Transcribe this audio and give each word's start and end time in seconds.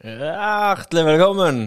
Hjertelig 0.00 1.02
velkommen! 1.04 1.58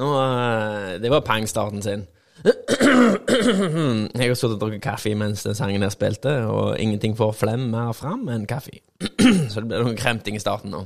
Nå, 0.00 0.06
eh, 0.18 0.94
det 0.98 1.10
var 1.12 1.22
pangstarten 1.22 1.82
sin. 1.84 2.00
Jeg 2.42 4.18
har 4.18 4.34
sittet 4.34 4.56
og 4.56 4.58
drukket 4.64 4.82
kaffe 4.82 5.12
mens 5.14 5.44
den 5.46 5.54
sangen 5.54 5.84
her 5.86 5.92
spilte, 5.94 6.32
og 6.50 6.80
ingenting 6.82 7.14
får 7.14 7.36
flem 7.38 7.68
mer 7.70 7.92
fram 7.94 8.26
enn 8.34 8.48
kaffe. 8.50 8.80
Så 9.52 9.62
det 9.62 9.68
ble 9.68 9.78
noen 9.84 10.00
kremting 10.00 10.34
i 10.34 10.42
starten 10.42 10.74
nå. 10.74 10.82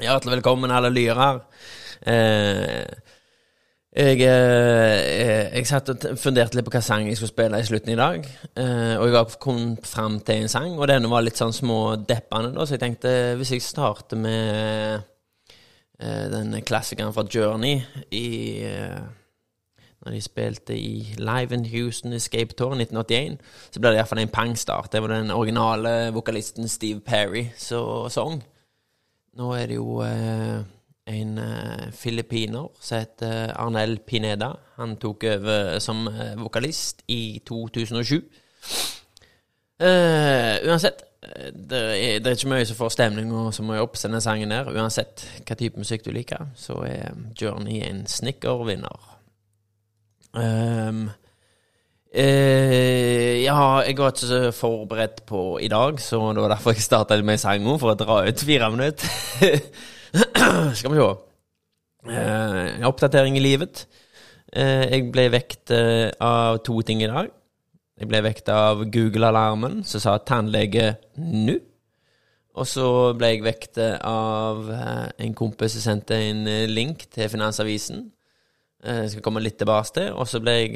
Hjertelig 0.00 0.38
velkommen, 0.38 0.72
alle 0.72 0.88
lyrer. 0.94 1.42
Eh, 2.08 2.88
jeg, 3.92 4.24
eh, 4.24 5.52
jeg 5.52 5.68
satt 5.68 5.92
og 5.92 6.08
funderte 6.16 6.56
litt 6.56 6.64
på 6.64 6.72
hva 6.72 6.80
sang 6.80 7.04
jeg 7.04 7.20
skulle 7.20 7.34
spille 7.34 7.60
i 7.60 7.68
slutten 7.68 7.92
i 7.92 8.00
dag. 8.00 8.32
Og 8.96 9.12
jeg 9.12 9.40
kom 9.44 9.74
fram 9.84 10.22
til 10.24 10.40
en 10.40 10.52
sang, 10.56 10.72
og 10.78 10.88
denne 10.88 11.12
var 11.12 11.28
litt 11.28 11.36
sånn 11.36 11.52
smådeppende, 11.52 12.56
da, 12.56 12.64
så 12.64 12.78
jeg 12.78 12.86
tenkte 12.88 13.16
hvis 13.36 13.58
jeg 13.58 13.68
starter 13.68 14.24
med 14.24 15.11
den 16.02 16.54
klassikeren 16.66 17.12
fra 17.14 17.24
Journey 17.34 17.80
i 18.10 18.62
eh, 18.66 19.02
Når 20.02 20.10
de 20.16 20.20
spilte 20.20 20.74
i 20.74 21.14
Live 21.18 21.54
in 21.54 21.64
Houston 21.70 22.12
Escape 22.12 22.56
Tour 22.58 22.74
1981, 22.74 23.36
så 23.70 23.80
ble 23.80 23.92
det 23.92 24.00
iallfall 24.00 24.18
en 24.18 24.32
pangstart. 24.34 24.90
Det 24.92 25.02
var 25.02 25.12
den 25.14 25.30
originale 25.30 26.10
vokalisten 26.10 26.66
Steve 26.68 27.00
Perry 27.00 27.44
som 27.56 28.10
sang. 28.10 28.42
Nå 29.38 29.52
er 29.54 29.70
det 29.70 29.76
jo 29.78 30.00
eh, 30.02 30.64
en 31.06 31.38
filippiner 31.94 32.66
som 32.80 32.98
heter 32.98 33.54
Arnel 33.54 34.00
Pineda. 34.02 34.56
Han 34.76 34.96
tok 34.96 35.24
over 35.36 35.78
som 35.78 36.08
vokalist 36.42 37.04
i 37.06 37.40
2007. 37.46 38.24
Uh, 39.82 40.60
uansett, 40.68 41.00
det 41.22 41.78
er, 41.78 42.20
det 42.22 42.28
er, 42.28 42.36
ikke 42.36 42.50
mye 42.52 42.66
som 42.68 42.78
får 42.78 42.92
stemning 42.94 43.32
og 43.34 43.48
som 43.54 43.66
må 43.66 43.78
opp 43.82 43.96
Sende 43.98 44.20
sangen 44.22 44.52
der. 44.54 44.70
Uansett 44.70 45.24
hva 45.46 45.56
type 45.58 45.80
musikk 45.80 46.04
du 46.06 46.12
liker, 46.14 46.52
så 46.58 46.78
er 46.86 47.16
Journey 47.38 47.80
en 47.86 48.04
snikkervinner. 48.10 49.10
Um, 50.32 51.08
ja, 52.12 53.56
jeg 53.86 53.96
var 53.98 54.12
ikke 54.12 54.28
så 54.28 54.40
forberedt 54.54 55.22
på 55.28 55.58
i 55.64 55.68
dag, 55.72 56.00
så 56.00 56.20
det 56.32 56.44
var 56.44 56.54
derfor 56.54 56.76
jeg 56.76 56.84
starta 56.84 57.16
med 57.24 57.40
sangen, 57.40 57.78
for 57.80 57.94
å 57.94 57.98
dra 57.98 58.22
ut 58.28 58.46
fire 58.46 58.70
minutter. 58.74 59.60
Skal 60.78 60.92
vi 60.92 61.00
se. 61.00 61.12
Uh, 62.02 62.82
oppdatering 62.88 63.36
i 63.38 63.44
livet. 63.44 63.86
Uh, 64.56 64.84
jeg 64.90 65.06
ble 65.14 65.28
vekt 65.32 65.70
eh, 65.72 66.10
av 66.20 66.58
to 66.66 66.80
ting 66.86 67.02
i 67.02 67.10
dag. 67.10 67.30
Jeg 68.02 68.08
ble 68.10 68.18
vekket 68.24 68.48
av 68.50 68.80
Google-alarmen 68.90 69.84
som 69.86 70.00
sa 70.02 70.16
'tannlege 70.18 70.96
nå'. 71.14 71.60
Og 72.58 72.66
så 72.66 72.86
ble 73.14 73.28
jeg 73.30 73.44
vekket 73.46 73.78
av 74.02 74.66
en 75.18 75.34
kompis 75.34 75.76
som 75.76 75.84
sendte 75.84 76.18
en 76.18 76.42
link 76.66 77.06
til 77.14 77.30
Finansavisen. 77.30 78.10
Jeg 78.82 79.10
skal 79.10 79.22
komme 79.22 79.40
litt 79.40 79.56
tilbake 79.56 79.94
til. 79.94 80.10
Og 80.18 80.26
så 80.26 80.40
ble 80.42 80.50
jeg 80.50 80.74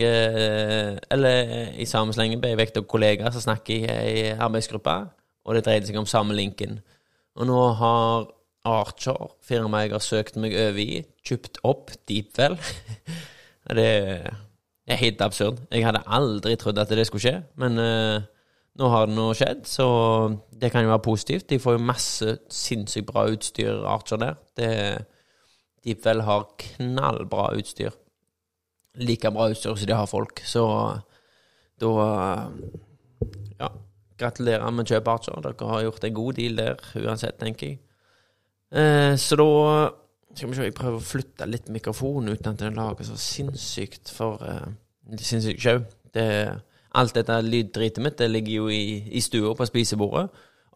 Eller 1.10 1.74
i 1.74 1.84
samme 1.84 2.14
slenge 2.14 2.38
ble 2.38 2.54
jeg 2.54 2.62
vekket 2.62 2.76
av 2.76 2.86
kollegaer 2.86 3.34
som 3.34 3.42
snakker 3.42 3.74
i 3.74 3.90
ei 3.90 4.30
arbeidsgruppe, 4.38 4.96
og 5.44 5.54
det 5.54 5.64
dreide 5.64 5.86
seg 5.86 5.98
om 5.98 6.06
samme 6.06 6.32
linken. 6.32 6.80
Og 7.34 7.46
nå 7.46 7.72
har 7.72 8.30
Archer, 8.64 9.34
firmaet 9.42 9.88
jeg 9.88 9.92
har 9.92 9.98
søkt 9.98 10.36
meg 10.36 10.54
over 10.54 10.78
i, 10.78 11.04
kjøpt 11.26 11.58
opp 11.64 11.90
Deepwell. 12.06 12.56
det 13.78 14.30
er 14.86 15.00
helt 15.00 15.22
absurd. 15.24 15.60
Jeg 15.70 15.84
hadde 15.86 16.04
aldri 16.06 16.54
trodd 16.56 16.78
at 16.78 16.92
det 16.94 17.06
skulle 17.08 17.24
skje, 17.24 17.36
men 17.58 17.78
uh, 17.80 18.22
nå 18.76 18.88
har 18.92 19.08
det 19.08 19.16
nå 19.16 19.26
skjedd, 19.36 19.64
så 19.68 19.86
det 20.52 20.70
kan 20.72 20.84
jo 20.84 20.92
være 20.92 21.04
positivt. 21.04 21.48
De 21.50 21.58
får 21.62 21.76
jo 21.76 21.84
masse 21.88 22.36
sinnssykt 22.52 23.08
bra 23.08 23.26
utstyr, 23.32 23.84
Archer, 23.88 24.20
der. 24.20 24.36
Det, 24.56 25.96
vel 26.04 26.20
har 26.26 26.48
knallbra 26.60 27.50
utstyr. 27.56 27.94
Like 29.00 29.30
bra 29.32 29.48
utstyr 29.52 29.76
som 29.76 29.88
de 29.88 29.96
har 29.96 30.10
folk. 30.10 30.42
Så 30.44 30.66
da 31.80 31.90
Ja, 33.56 33.68
gratulerer 34.18 34.70
med 34.70 34.86
kjøpet, 34.86 35.08
Archer. 35.08 35.40
Dere 35.40 35.70
har 35.72 35.82
gjort 35.86 36.04
en 36.04 36.14
god 36.14 36.32
deal 36.32 36.56
der 36.56 36.88
uansett, 37.00 37.38
tenker 37.40 37.66
jeg. 37.66 37.78
Uh, 38.72 39.16
så 39.16 39.38
da 39.40 39.46
skal 40.34 40.50
vi 40.50 40.56
se, 40.56 40.64
Jeg 40.64 40.74
prøver 40.76 40.98
å 40.98 41.06
flytte 41.06 41.46
litt 41.48 41.68
mikrofonen 41.72 42.34
uten 42.34 42.52
at 42.52 42.60
den 42.60 42.76
lager 42.76 43.06
så 43.08 43.16
sinnssykt 43.16 44.10
for 44.12 44.42
uh, 44.42 44.68
Sinnssykt 45.14 45.62
sjau. 45.62 45.80
Alt 46.96 47.16
dette 47.18 47.38
lyddritet 47.44 48.02
mitt 48.02 48.18
det 48.18 48.30
ligger 48.32 48.62
jo 48.62 48.68
i, 48.72 49.02
i 49.12 49.20
stua 49.22 49.52
på 49.56 49.66
spisebordet. 49.68 50.26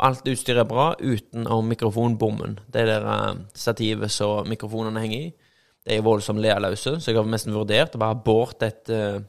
Alt 0.01 0.29
utstyret 0.29 0.63
er 0.63 0.69
bra 0.69 0.91
utenom 0.97 1.69
mikrofonbommen. 1.69 2.59
Det 2.73 2.87
der 2.89 3.05
uh, 3.05 3.41
stativet 3.57 4.13
som 4.13 4.49
mikrofonene 4.49 5.03
henger 5.03 5.27
i. 5.27 5.33
Det 5.85 5.97
er 5.97 6.05
voldsomt 6.05 6.41
lealøse, 6.45 6.99
så 7.01 7.11
jeg 7.11 7.17
har 7.17 7.29
nesten 7.29 7.57
vurdert 7.57 7.97
å 7.97 8.01
bare 8.01 8.21
båret 8.25 8.65
et 8.69 8.93
uh, 8.93 9.21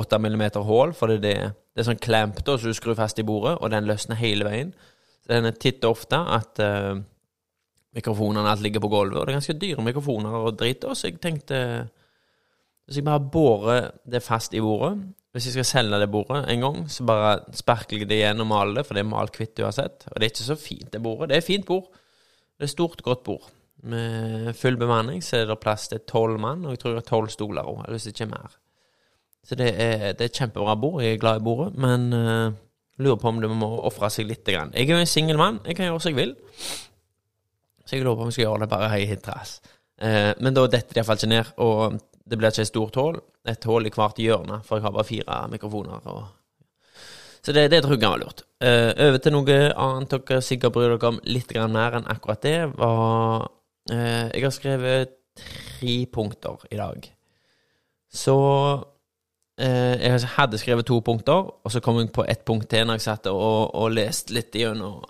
8 0.00 0.18
mm 0.20 0.44
hull, 0.66 0.92
for 0.96 1.12
det, 1.12 1.20
det, 1.24 1.34
det 1.72 1.80
er 1.82 1.88
sånn 1.88 2.02
clamp 2.02 2.40
da, 2.44 2.56
så 2.58 2.68
du 2.68 2.76
skrur 2.76 2.96
fast 2.98 3.20
i 3.20 3.24
bordet, 3.26 3.56
og 3.60 3.72
den 3.72 3.88
løsner 3.88 4.18
hele 4.20 4.48
veien. 4.48 4.72
Så 5.24 5.32
den 5.32 5.48
er 5.48 5.56
titt 5.60 5.84
ofte 5.88 6.18
at 6.18 6.60
uh, 6.60 6.96
mikrofonene 7.96 8.52
alt 8.52 8.64
ligger 8.64 8.84
på 8.84 8.92
gulvet, 8.92 9.20
og 9.20 9.26
det 9.26 9.34
er 9.34 9.40
ganske 9.40 9.58
dyre 9.60 9.84
mikrofoner 9.86 10.40
og 10.40 10.58
dritt. 10.60 10.84
Så 10.92 11.08
jeg 11.08 11.20
tenkte 11.24 11.58
Hvis 12.84 13.00
jeg 13.00 13.06
bare 13.06 13.28
borer 13.32 13.92
det 14.04 14.20
fast 14.22 14.54
i 14.54 14.60
bordet 14.60 14.98
Hvis 15.32 15.46
jeg 15.48 15.56
skal 15.56 15.66
selge 15.68 16.00
det 16.02 16.10
bordet 16.12 16.42
en 16.52 16.60
gang, 16.60 16.76
så 16.92 17.04
bare 17.08 17.38
sparkler 17.56 18.04
jeg 18.04 18.10
det 18.10 18.20
igjen 18.20 18.44
og 18.44 18.50
maler 18.50 18.78
det, 18.78 18.86
for 18.86 18.94
det 18.94 19.02
er 19.02 19.08
malt 19.10 19.34
hvitt 19.34 19.58
uansett. 19.64 20.04
Og 20.12 20.20
det 20.20 20.28
er 20.28 20.30
ikke 20.30 20.46
så 20.46 20.56
fint, 20.60 20.92
det 20.92 21.00
bordet. 21.02 21.32
Det 21.32 21.38
er 21.40 21.46
fint 21.46 21.66
bord. 21.66 21.88
Det 22.54 22.68
er 22.68 22.70
stort, 22.70 23.02
godt 23.02 23.24
bord. 23.26 23.48
Med 23.82 24.52
full 24.54 24.78
bemanning 24.78 25.24
så 25.26 25.40
er 25.40 25.48
det 25.50 25.58
plass 25.58 25.88
til 25.90 26.04
tolv 26.06 26.38
mann, 26.38 26.62
og 26.64 26.76
jeg 26.76 26.84
tror 26.84 26.94
det 26.94 27.02
er 27.02 27.08
tolv 27.08 27.32
stoler 27.34 27.66
òg, 27.66 27.82
hvis 27.90 28.06
ikke 28.12 28.28
mer. 28.30 28.54
Så 29.44 29.58
det 29.58 29.72
er, 29.74 30.12
det 30.14 30.22
er 30.22 30.30
et 30.30 30.38
kjempebra 30.38 30.78
bord. 30.80 31.02
Jeg 31.02 31.18
er 31.18 31.20
glad 31.20 31.42
i 31.42 31.44
bordet, 31.44 31.74
men 31.76 32.06
uh, 32.14 32.54
lurer 33.02 33.18
på 33.20 33.28
om 33.28 33.42
det 33.42 33.50
må 33.50 33.68
ofre 33.90 34.08
seg 34.14 34.30
litt. 34.30 34.46
Grann. 34.46 34.72
Jeg 34.72 34.86
er 34.86 34.94
jo 34.94 35.02
en 35.02 35.10
singel 35.10 35.40
mann. 35.40 35.58
Jeg 35.66 35.76
kan 35.76 35.90
gjøre 35.90 36.00
som 36.00 36.14
jeg 36.14 36.20
vil. 36.22 36.36
Så 37.84 37.98
jeg 37.98 38.06
lurer 38.06 38.16
på 38.16 38.24
om 38.24 38.30
jeg 38.30 38.38
skal 38.38 38.46
gjøre 38.46 38.62
det 38.62 38.70
bare 38.72 39.02
i 39.02 39.20
trass. 39.20 39.58
Uh, 39.98 40.32
men 40.38 40.54
da 40.54 40.64
detter 40.64 40.94
det 40.94 41.02
iallfall 41.02 41.20
ikke 41.20 41.34
ned, 41.34 41.54
og 41.58 42.00
det 42.24 42.38
blir 42.38 42.52
ikke 42.52 42.64
et 42.64 42.70
stort 42.70 42.96
hull. 43.00 43.18
Et 43.48 43.68
hull 43.68 43.86
i 43.88 43.92
hvert 43.92 44.20
hjørne, 44.20 44.60
for 44.64 44.78
jeg 44.78 44.86
har 44.86 44.94
bare 44.94 45.08
fire 45.08 45.40
mikrofoner. 45.52 46.06
Og... 46.08 46.24
Så 47.44 47.52
det, 47.52 47.66
det 47.72 47.82
tror 47.84 47.98
jeg 47.98 48.08
var 48.08 48.22
lurt. 48.22 48.44
Uh, 48.64 48.92
over 49.06 49.20
til 49.20 49.34
noe 49.34 49.58
annet 49.72 50.14
dere 50.14 50.40
sikkert 50.44 50.72
bryr 50.76 50.94
dere 50.94 51.10
om 51.12 51.20
litt 51.28 51.52
mer 51.68 51.98
enn 51.98 52.08
akkurat 52.08 52.40
det, 52.46 52.58
var 52.78 53.50
uh, 53.92 54.26
Jeg 54.32 54.46
har 54.46 54.54
skrevet 54.56 55.12
tre 55.36 55.98
punkter 56.12 56.64
i 56.72 56.80
dag. 56.80 57.10
Så 58.14 58.36
uh, 59.60 59.94
Jeg 60.00 60.32
hadde 60.38 60.62
skrevet 60.62 60.88
to 60.88 61.02
punkter, 61.04 61.52
og 61.60 61.72
så 61.72 61.84
kom 61.84 62.00
jeg 62.00 62.14
på 62.14 62.24
ett 62.24 62.44
punkt 62.44 62.70
til 62.72 62.88
når 62.88 63.02
jeg 63.02 63.08
satt 63.10 63.28
og, 63.28 63.74
og 63.74 63.92
leste 63.92 64.32
litt 64.32 64.56
gjennom 64.56 65.04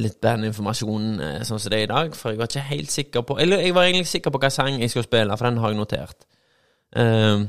litt 0.00 0.16
bandinformasjon 0.24 1.08
eh, 1.20 1.40
sånn 1.44 1.60
som 1.60 1.72
det 1.72 1.82
er 1.82 1.86
i 1.86 1.92
dag, 1.92 2.14
for 2.16 2.32
jeg 2.32 2.40
var 2.40 2.48
ikke 2.48 2.68
helt 2.70 2.92
sikker 2.94 3.24
på 3.28 3.36
Eller 3.42 3.60
jeg 3.60 3.74
var 3.76 3.84
egentlig 3.84 4.08
sikker 4.08 4.32
på 4.32 4.40
hva 4.40 4.48
sang 4.52 4.80
jeg 4.80 4.88
skulle 4.90 5.08
spille, 5.08 5.36
for 5.36 5.48
den 5.48 5.60
har 5.60 5.74
jeg 5.74 5.80
notert. 5.80 6.28
Eh, 6.96 7.44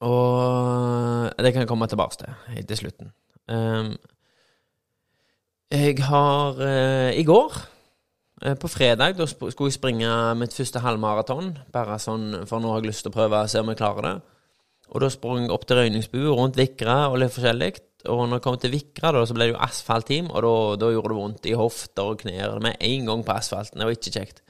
og 0.00 1.36
det 1.40 1.52
kan 1.52 1.64
jeg 1.64 1.68
komme 1.68 1.88
tilbake 1.88 2.22
til 2.22 2.54
helt 2.54 2.68
til 2.68 2.76
slutten. 2.76 3.12
Um, 3.50 3.96
jeg 5.70 5.98
har 6.02 6.56
uh, 6.56 7.10
I 7.12 7.24
går, 7.24 7.56
uh, 8.46 8.54
på 8.54 8.68
fredag, 8.68 9.18
da 9.18 9.26
skulle 9.26 9.68
jeg 9.68 9.76
springe 9.76 10.34
mitt 10.40 10.56
første 10.56 10.80
halvmaraton. 10.80 11.52
Bare 11.72 11.98
sånn, 12.00 12.46
for 12.48 12.62
nå 12.62 12.72
har 12.72 12.80
jeg 12.80 12.90
lyst 12.90 13.04
til 13.04 13.12
å 13.12 13.18
prøve 13.18 13.42
å 13.44 13.50
se 13.50 13.60
om 13.60 13.68
jeg 13.72 13.80
klarer 13.80 14.08
det. 14.08 14.14
Og 14.90 15.04
da 15.04 15.10
sprang 15.12 15.44
jeg 15.44 15.52
opp 15.54 15.66
til 15.68 15.78
Røyningsbu, 15.78 16.20
rundt 16.32 16.58
Vikra 16.58 17.10
og 17.10 17.20
litt 17.22 17.34
forskjellig. 17.34 17.74
Og 18.08 18.22
når 18.24 18.38
jeg 18.38 18.44
kom 18.46 18.58
til 18.60 18.72
Vikra, 18.72 19.12
da, 19.12 19.24
så 19.28 19.36
ble 19.36 19.48
det 19.48 19.54
jo 19.54 19.62
asfaltteam, 19.64 20.30
og 20.32 20.44
da, 20.44 20.52
da, 20.80 20.92
gjorde 20.94 21.12
det 21.12 21.18
vondt 21.18 21.48
i 21.50 21.56
hofter 21.58 22.12
og 22.12 22.22
knær 22.22 22.60
med 22.64 22.78
en 22.86 23.10
gang 23.10 23.24
på 23.26 23.34
asfalten. 23.34 23.80
Det 23.80 23.88
var 23.88 23.96
ikke 23.96 24.14
kjekt. 24.14 24.40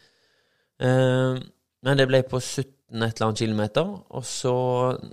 Uh, 0.80 1.40
men 1.86 1.98
det 1.98 2.06
ble 2.08 2.22
på 2.28 2.38
17 2.38 2.70
et 2.90 3.20
eller 3.20 3.26
annet 3.28 3.42
kilometer, 3.42 3.90
og 4.10 4.24
så 4.26 4.52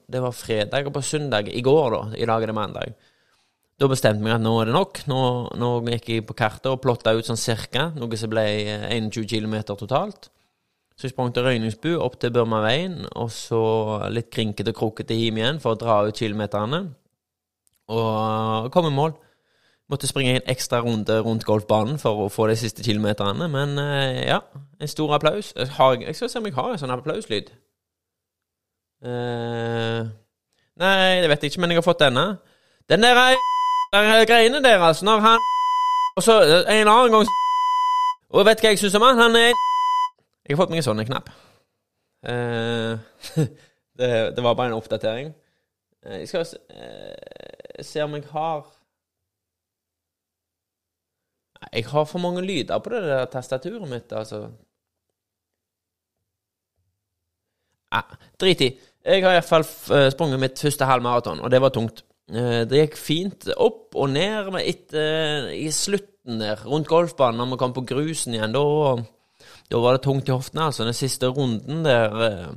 Det 0.10 0.22
var 0.22 0.34
fredag, 0.34 0.88
og 0.88 0.94
på 0.96 1.02
søndag 1.06 1.50
i 1.50 1.62
går, 1.62 1.92
da, 1.94 2.02
i 2.18 2.26
dag 2.26 2.44
er 2.44 2.52
det 2.52 2.58
mandag, 2.58 2.96
da 3.78 3.86
bestemte 3.86 4.26
jeg 4.26 4.34
at 4.34 4.42
nå 4.42 4.56
er 4.58 4.70
det 4.70 4.74
nok. 4.74 5.04
Nå, 5.06 5.20
nå 5.62 5.68
gikk 5.92 6.08
jeg 6.10 6.26
på 6.26 6.34
kartet 6.38 6.72
og 6.72 6.82
plotta 6.82 7.14
ut 7.14 7.28
sånn 7.28 7.38
cirka, 7.38 7.92
noe 7.94 8.18
som 8.18 8.32
ble 8.32 8.46
21 8.90 9.28
km 9.30 9.60
totalt. 9.70 10.32
Så 10.98 11.06
jeg 11.06 11.14
sprang 11.14 11.30
til 11.30 11.46
Røyningsbu, 11.46 11.92
opp 12.02 12.16
til 12.18 12.34
Burmaveien, 12.34 13.04
og 13.14 13.30
så 13.30 13.62
litt 14.10 14.32
krinkete 14.34 14.74
og 14.74 14.80
krokete 14.80 15.14
hjem 15.14 15.38
igjen 15.38 15.62
for 15.62 15.76
å 15.76 15.78
dra 15.78 16.00
ut 16.08 16.18
kilometerne 16.18 16.88
og 17.88 18.72
kom 18.72 18.86
i 18.86 18.96
mål. 18.96 19.16
Måtte 19.90 20.08
springe 20.08 20.36
en 20.36 20.50
ekstra 20.52 20.82
runde 20.84 21.20
rundt 21.24 21.46
golfbanen 21.48 22.00
for 22.00 22.26
å 22.26 22.32
få 22.32 22.50
de 22.50 22.58
siste 22.60 22.84
kilometerne, 22.84 23.48
men 23.48 23.78
uh, 23.80 24.20
ja, 24.20 24.42
en 24.82 24.92
stor 24.92 25.14
applaus. 25.16 25.54
Jeg, 25.56 25.70
har, 25.78 25.96
jeg, 26.02 26.16
skal 26.16 26.30
se 26.30 26.42
om 26.42 26.50
jeg 26.50 26.58
har 26.58 26.74
en 26.74 26.82
sånn 26.82 26.92
applauslyd. 26.92 27.54
Uh, 29.06 30.10
nei, 30.82 31.22
det 31.24 31.30
vet 31.32 31.46
jeg 31.46 31.54
ikke, 31.54 31.64
men 31.64 31.72
jeg 31.72 31.80
har 31.80 31.88
fått 31.88 32.04
denne. 32.04 32.26
Den 32.90 33.06
der, 33.06 33.22
der 33.94 34.26
greiene 34.28 34.64
der, 34.64 34.84
altså, 34.84 35.06
når 35.06 35.20
han 35.20 35.40
Og 36.18 36.24
så 36.24 36.42
en 36.42 36.88
annen 36.88 37.12
gang 37.12 37.28
Og 38.30 38.46
vet 38.48 38.58
du 38.58 38.64
hva 38.64 38.72
jeg 38.72 38.80
syns 38.80 38.96
om 38.96 39.04
han? 39.06 39.20
Han 39.20 39.36
er 39.36 39.52
Jeg 39.52 40.56
har 40.56 40.62
fått 40.62 40.72
meg 40.72 40.80
en 40.80 40.88
sånn 40.88 41.04
knapp. 41.06 41.28
Eh, 42.24 42.94
det, 44.00 44.10
det, 44.36 44.44
var 44.44 44.56
bare 44.56 44.72
en 44.72 44.78
oppdatering. 44.80 45.34
Eh, 46.06 46.20
jeg 46.24 46.30
skal 46.32 46.46
eh, 46.72 47.47
se 47.86 48.04
om 48.04 48.18
jeg 48.18 48.28
har 48.32 48.66
Jeg 51.74 51.86
har 51.90 52.06
for 52.06 52.22
mange 52.22 52.42
lyder 52.46 52.80
på 52.80 52.92
det 52.94 53.02
der 53.02 53.26
tastaturet 53.26 53.90
mitt, 53.90 54.12
altså. 54.14 54.44
Ja, 57.92 58.02
drit 58.40 58.62
i. 58.62 58.68
Jeg 59.06 59.24
har 59.24 59.34
iallfall 59.40 59.66
sprunget 60.12 60.40
mitt 60.40 60.62
første 60.62 60.86
halvmaraton, 60.86 61.42
og 61.42 61.52
det 61.52 61.62
var 61.62 61.74
tungt. 61.74 62.04
Det 62.30 62.84
gikk 62.84 62.98
fint 63.00 63.50
opp 63.58 63.96
og 63.96 64.12
ned 64.14 64.54
etter, 64.62 65.50
i 65.50 65.72
slutten 65.74 66.44
der, 66.44 66.62
rundt 66.68 66.88
golfbanen, 66.88 67.42
når 67.42 67.56
vi 67.56 67.60
kom 67.64 67.74
på 67.74 67.86
grusen 67.90 68.38
igjen. 68.38 68.54
Da 68.54 68.64
da 69.72 69.82
var 69.84 69.98
det 69.98 70.06
tungt 70.06 70.30
i 70.30 70.32
hoftene, 70.36 70.70
altså. 70.70 70.86
Den 70.88 70.96
siste 70.96 71.28
runden 71.28 71.84
der 71.86 72.22
eh, 72.28 72.54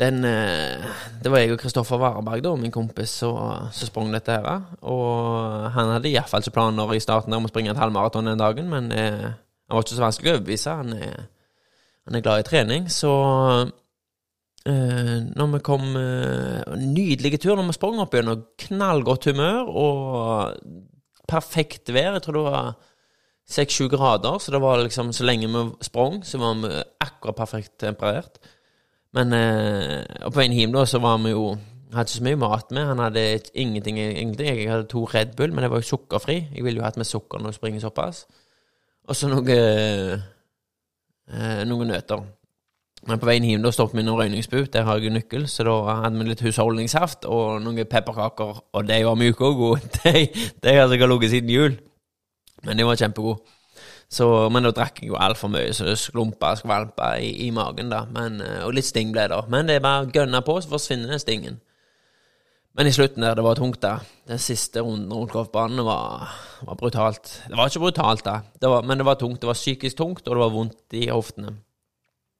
Den 0.00 0.24
eh, 0.26 0.84
Det 1.22 1.30
var 1.30 1.38
jeg 1.38 1.54
og 1.54 1.60
Kristoffer 1.62 2.00
Vareberg, 2.02 2.42
da, 2.42 2.54
min 2.58 2.74
kompis, 2.74 3.12
som 3.22 3.70
sprang 3.72 4.10
dette 4.14 4.34
her. 4.34 4.64
Og 4.82 5.70
han 5.74 5.92
hadde 5.94 6.10
iallfall 6.10 6.42
ikke 6.42 6.56
planer 6.58 6.94
i 6.96 7.02
starten 7.02 7.36
om 7.36 7.46
å 7.46 7.52
springe 7.52 7.70
et 7.74 7.80
halvmaraton 7.80 8.32
den 8.32 8.42
dagen, 8.42 8.70
men 8.72 8.90
eh, 8.92 9.28
han 9.30 9.76
var 9.76 9.86
ikke 9.86 9.96
så 9.96 10.04
vanskelig 10.04 10.32
å 10.32 10.36
overbevise. 10.38 10.74
Han 10.80 10.96
er, 10.98 11.28
han 12.08 12.18
er 12.18 12.24
glad 12.24 12.42
i 12.42 12.48
trening, 12.48 12.88
så 12.92 13.12
eh, 14.66 15.14
når 15.30 15.52
vi 15.54 15.62
kom 15.70 15.86
eh, 16.00 16.74
Nydelige 16.80 17.40
tur 17.44 17.54
når 17.56 17.70
vi 17.70 17.76
sprang 17.78 18.02
opp 18.02 18.16
gjennom. 18.16 18.42
Knallgodt 18.66 19.30
humør 19.30 19.70
og 19.70 21.22
perfekt 21.30 21.94
vær. 21.94 22.16
Jeg 22.18 22.26
tror 22.26 22.40
det 22.40 22.44
var 22.48 22.74
seks-sju 23.54 23.88
grader, 23.92 24.40
så 24.40 24.52
det 24.52 24.60
var 24.64 24.82
liksom 24.82 25.12
så 25.14 25.24
lenge 25.26 25.48
vi 25.52 25.64
sprang, 25.84 26.22
så 26.24 26.40
var 26.40 26.58
vi 26.62 26.74
akkurat 27.04 27.38
perfekt 27.38 27.78
temperert. 27.80 28.42
Men 29.14 29.32
eh, 29.36 30.02
på 30.26 30.38
veien 30.40 30.56
hjem 30.56 30.74
da, 30.74 30.84
så 30.88 31.00
var 31.02 31.22
vi 31.22 31.34
jo 31.34 31.54
Hadde 31.94 32.10
ikke 32.10 32.18
så 32.18 32.24
mye 32.26 32.38
mat 32.42 32.72
med. 32.74 32.86
Han 32.88 32.98
hadde 32.98 33.20
ingenting 33.54 34.00
egentlig. 34.02 34.48
Jeg 34.48 34.66
hadde 34.66 34.88
to 34.90 35.04
Red 35.06 35.36
Bull, 35.38 35.52
men 35.54 35.62
det 35.62 35.68
var 35.70 35.78
jo 35.78 35.86
sukkerfri. 35.86 36.34
Jeg 36.50 36.64
ville 36.66 36.80
jo 36.80 36.82
hatt 36.82 36.96
med 36.98 37.06
sukker 37.06 37.38
når 37.38 37.52
jeg 37.52 37.58
springer 37.60 37.84
såpass. 37.84 38.24
Og 39.06 39.14
så 39.14 39.28
noe 39.30 39.58
eh, 41.30 41.60
noen 41.70 41.92
nøtter. 41.92 42.24
Men 43.06 43.20
på 43.20 43.28
veien 43.28 43.44
hjem 43.46 43.62
da 43.62 43.70
stoppet 43.70 43.98
vi 43.98 44.02
innom 44.02 44.18
røyningsbu. 44.18 44.64
Der 44.72 44.86
har 44.88 44.98
jeg 44.98 45.06
jo 45.06 45.16
nøkkel, 45.18 45.46
så 45.46 45.66
da 45.68 45.76
hadde 46.00 46.18
vi 46.18 46.28
litt 46.32 46.42
husholdningssaft 46.48 47.28
og 47.30 47.60
noen 47.62 47.86
pepperkaker. 47.86 48.62
Og 48.74 48.88
de 48.88 49.00
var 49.06 49.20
myke 49.20 49.44
og 49.44 49.60
gode. 49.60 49.92
De, 50.02 50.26
de 50.64 50.74
hadde 50.80 50.98
jeg 50.98 51.10
ligget 51.14 51.36
siden 51.36 51.54
jul. 51.54 51.76
Men 52.64 52.80
de 52.80 52.86
var 52.88 52.98
kjempegode. 52.98 53.44
Så, 54.14 54.26
men 54.52 54.62
da 54.62 54.70
drakk 54.74 55.00
jeg 55.02 55.10
jo 55.10 55.18
altfor 55.18 55.50
mye, 55.50 55.72
så 55.74 55.88
det 55.88 55.96
sklumpa 55.98 56.52
og 56.54 56.60
skvalpa 56.60 57.16
i, 57.18 57.32
i, 57.46 57.50
magen. 57.54 57.90
da 57.90 58.04
men, 58.14 58.38
eh, 58.44 58.62
Og 58.62 58.76
litt 58.76 58.86
sting 58.86 59.10
ble 59.14 59.26
det. 59.32 59.40
Men 59.50 59.66
det 59.66 59.78
er 59.78 59.84
bare 59.84 60.04
å 60.04 60.12
gønne 60.14 60.42
på, 60.46 60.58
så 60.62 60.70
forsvinner 60.70 61.10
den 61.10 61.22
stingen. 61.22 61.58
Men 62.74 62.90
i 62.90 62.94
slutten 62.94 63.22
der, 63.22 63.36
det 63.38 63.44
var 63.46 63.58
tungt, 63.58 63.80
da. 63.82 64.00
Den 64.26 64.40
siste 64.42 64.82
runden 64.82 65.12
rundt 65.12 65.34
golfbanen 65.34 65.82
var, 65.86 66.30
var, 66.66 66.78
brutalt. 66.78 67.30
Det 67.46 67.58
var 67.58 67.70
ikke 67.70 67.84
brutalt, 67.86 68.24
da, 68.26 68.40
det 68.60 68.70
var, 68.70 68.86
men 68.86 68.98
det 68.98 69.06
var 69.06 69.18
tungt. 69.18 69.40
Det 69.42 69.50
var 69.50 69.58
psykisk 69.58 69.98
tungt, 69.98 70.24
og 70.26 70.34
det 70.34 70.42
var 70.42 70.54
vondt 70.54 70.98
i 70.98 71.06
hoftene. 71.10 71.54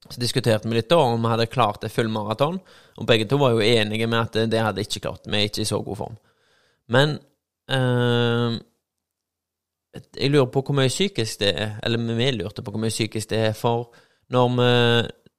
Så 0.05 0.21
diskuterte 0.21 0.69
vi 0.69 0.77
litt 0.77 0.91
da 0.91 0.99
om 1.01 1.23
vi 1.23 1.31
hadde 1.33 1.49
klart 1.49 1.87
et 1.87 1.95
fullmaraton, 1.95 2.59
og 2.99 3.09
begge 3.09 3.27
to 3.31 3.39
var 3.41 3.55
jo 3.55 3.65
enige 3.65 4.09
med 4.11 4.21
at 4.21 4.51
det 4.51 4.63
hadde 4.63 4.83
ikke 4.85 5.07
klart. 5.07 5.27
Vi 5.27 5.39
er 5.39 5.49
ikke 5.49 5.63
i 5.65 5.71
så 5.71 5.81
god 5.87 6.01
form. 6.03 6.19
Men 6.93 7.17
øh, 7.73 8.59
jeg 9.95 10.31
lurer 10.31 10.51
på 10.51 10.63
hvor 10.65 10.77
mye 10.77 10.91
psykisk 10.91 11.41
det 11.41 11.53
er, 11.61 11.77
eller 11.87 12.17
vi 12.19 12.31
lurte 12.35 12.63
på 12.65 12.73
hvor 12.75 12.83
mye 12.83 12.95
psykisk 12.95 13.31
det 13.31 13.43
er, 13.51 13.53
for 13.59 13.93
når 14.35 14.49
vi 14.57 14.71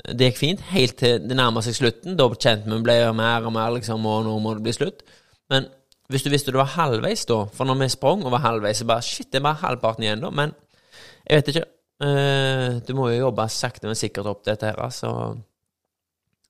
Det 0.05 0.27
gikk 0.27 0.37
fint 0.37 0.61
helt 0.69 0.97
til 0.99 1.23
det 1.25 1.33
nærma 1.33 1.63
seg 1.65 1.73
slutten. 1.73 2.13
Da 2.13 2.27
kjente 2.29 2.69
vi 2.69 2.77
ble 2.83 2.93
mer 3.17 3.47
og 3.47 3.53
mer, 3.55 3.71
liksom, 3.73 4.03
og 4.05 4.19
nå 4.27 4.35
må 4.43 4.51
det 4.53 4.61
bli 4.61 4.73
slutt. 4.75 4.99
Men 5.49 5.65
hvis 6.13 6.21
du 6.21 6.29
visste 6.29 6.51
du 6.53 6.59
var 6.59 6.75
halvveis 6.75 7.25
da, 7.25 7.39
for 7.49 7.65
når 7.65 7.79
vi 7.79 7.87
sprang 7.89 8.21
og 8.21 8.35
var 8.35 8.43
halvveis, 8.43 8.83
så 8.83 8.85
bare 8.85 9.01
Shit, 9.01 9.31
det 9.31 9.39
er 9.39 9.47
bare 9.47 9.63
halvparten 9.63 10.05
igjen, 10.05 10.21
da. 10.21 10.29
Men 10.29 10.53
jeg 11.25 11.39
vet 11.39 11.49
ikke. 11.49 11.65
Uh, 12.03 12.77
du 12.85 12.93
må 12.93 13.09
jo 13.09 13.23
jobbe 13.23 13.47
sakte, 13.49 13.87
men 13.87 13.97
sikkert 13.97 14.29
opp 14.29 14.45
dette 14.45 14.69
her, 14.69 14.77
altså. 14.83 15.09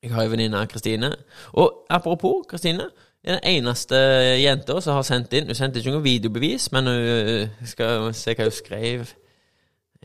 Jeg 0.04 0.12
har 0.12 0.25
jo 0.25 0.34
venninne, 0.34 0.68
Kristine. 0.68 1.13
Og 1.56 1.86
apropos 1.90 2.44
Kristine 2.50 2.90
er 3.25 3.39
den 3.39 3.56
eneste 3.57 3.98
jenta 4.42 4.77
som 4.81 5.00
har 5.00 5.06
sendt 5.07 5.33
inn 5.33 5.48
Hun 5.50 5.57
sendte 5.57 5.81
ikke 5.81 5.94
noe 5.95 6.06
videobevis, 6.06 6.69
men 6.75 6.89
hun 6.89 7.01
øh, 7.01 7.48
skal 7.66 8.13
se 8.13 8.36
hva 8.38 8.48
hun 8.50 8.54
skrev. 8.54 9.06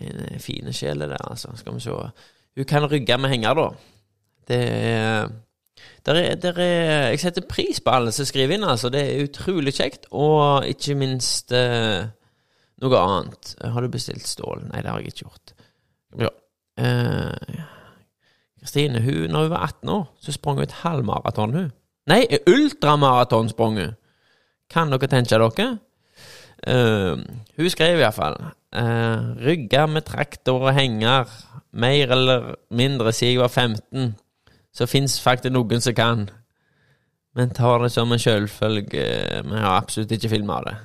En 0.00 0.24
øh, 0.24 0.38
fine 0.40 0.72
sjel, 0.72 1.04
der, 1.04 1.20
altså. 1.30 1.52
Skal 1.56 1.74
vi 1.74 1.84
se. 1.84 1.96
Hun 2.56 2.68
kan 2.68 2.86
rygge 2.90 3.18
med 3.18 3.28
henger, 3.28 3.54
da. 3.54 3.68
Det 4.48 4.60
er 4.68 5.28
der 6.06 6.14
er, 6.14 6.34
der 6.34 6.58
er, 6.58 7.08
Jeg 7.08 7.20
setter 7.20 7.42
pris 7.48 7.80
på 7.80 7.90
alle 7.90 8.12
som 8.12 8.24
skriver 8.24 8.54
inn, 8.54 8.64
altså. 8.64 8.88
Det 8.88 9.00
er 9.00 9.24
utrolig 9.24 9.74
kjekt. 9.76 10.06
Og 10.10 10.66
ikke 10.68 10.94
minst 10.94 11.52
eh, 11.52 12.06
noe 12.80 13.00
annet. 13.00 13.54
Har 13.60 13.84
du 13.84 13.88
bestilt 13.92 14.28
stål? 14.28 14.64
Nei, 14.70 14.80
det 14.80 14.90
har 14.90 15.00
jeg 15.00 15.12
ikke 15.12 15.28
gjort. 15.28 15.54
Ja. 16.20 16.32
Kristine, 18.60 18.98
eh, 18.98 19.28
når 19.28 19.42
hun 19.42 19.50
var 19.50 19.66
18 19.68 19.88
år, 19.88 20.08
så 20.20 20.32
sprang 20.32 20.56
hun 20.56 20.62
et 20.68 20.80
halvmaraton, 20.82 21.54
hun. 21.54 21.70
Nei, 22.08 22.24
ultramaratonspranget. 22.48 23.96
Kan 24.70 24.92
dere 24.92 25.08
tenke 25.10 25.36
dere? 25.36 25.68
Uh, 26.60 27.16
hun 27.56 27.70
skrev 27.72 28.02
iallfall 28.02 28.34
uh, 28.76 29.30
Rygga 29.40 29.86
med 29.88 30.04
traktor 30.04 30.66
og 30.68 30.74
henger, 30.76 31.30
mer 31.72 32.12
eller 32.12 32.50
mindre 32.70 33.14
siden 33.16 33.32
jeg 33.32 33.40
var 33.40 33.48
15. 33.48 34.12
Så 34.72 34.86
fins 34.86 35.20
faktisk 35.20 35.52
noen 35.54 35.80
som 35.80 35.96
kan. 35.96 36.28
Men 37.34 37.54
tar 37.54 37.82
det 37.82 37.92
som 37.94 38.12
en 38.12 38.18
selvfølge. 38.18 39.06
Vi 39.46 39.56
har 39.56 39.76
absolutt 39.76 40.12
ikke 40.12 40.28
filma 40.28 40.60
det. 40.66 40.76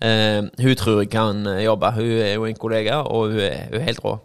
Uh, 0.00 0.48
hun 0.62 0.76
tror 0.76 1.02
jeg 1.02 1.10
kan 1.12 1.44
jobbe. 1.60 1.92
Hun 1.92 2.16
er 2.24 2.34
jo 2.34 2.44
en 2.48 2.56
kollega, 2.56 3.02
og 3.04 3.34
hun 3.34 3.44
er, 3.44 3.68
hun 3.68 3.80
er 3.80 3.86
helt 3.86 4.04
rå. 4.04 4.16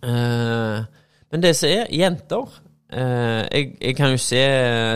Uh, 0.00 0.80
men 1.30 1.42
det 1.42 1.54
som 1.56 1.68
er, 1.68 1.90
jenter 1.92 2.60
Uh, 2.92 3.46
jeg, 3.52 3.74
jeg, 3.80 3.96
kan 3.96 4.10
jo 4.10 4.16
se 4.18 4.42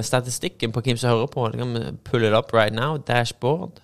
statistikken 0.03 0.73
på 0.73 0.81
hvem 0.81 0.97
som 0.97 1.11
hører 1.11 1.27
på. 1.27 1.47
Jeg 1.47 1.59
kan 1.59 1.99
pull 2.05 2.25
it 2.25 2.35
up 2.35 2.53
right 2.53 2.75
now. 2.75 2.97
Dashboard. 2.97 3.81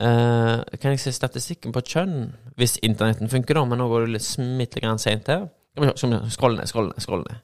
Uh, 0.00 0.62
kan 0.80 0.90
jeg 0.90 1.00
se 1.00 1.12
statistikken 1.12 1.72
på 1.72 1.80
kjønn? 1.80 2.34
Hvis 2.56 2.78
internetten 2.82 3.30
funker, 3.30 3.54
da. 3.54 3.64
Men 3.64 3.78
nå 3.78 3.88
går 3.88 4.06
det 4.06 4.14
litt 4.16 4.26
smitt 4.26 4.78
seint 4.98 5.28
her. 5.28 5.48
Skroll 5.76 6.56
ned, 6.56 6.66
skroll 6.66 6.88
ned. 6.88 7.00
Scroll 7.00 7.24
ned. 7.26 7.42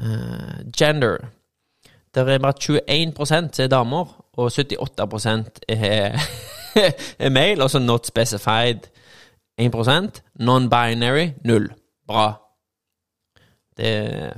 Uh, 0.00 0.70
gender. 0.76 1.18
Det 2.14 2.28
er 2.28 2.38
bare 2.38 2.52
21 2.60 3.26
som 3.26 3.48
er 3.58 3.68
damer, 3.68 4.22
og 4.32 4.52
78 4.52 5.60
er, 5.68 6.20
er 7.18 7.30
male, 7.30 7.62
altså 7.62 7.78
not 7.78 8.06
specified 8.06 8.88
1% 9.60 10.22
Non-binary 10.40 11.30
null. 11.44 11.68
Bra. 12.06 12.32
Det 13.76 13.86
er 13.86 14.32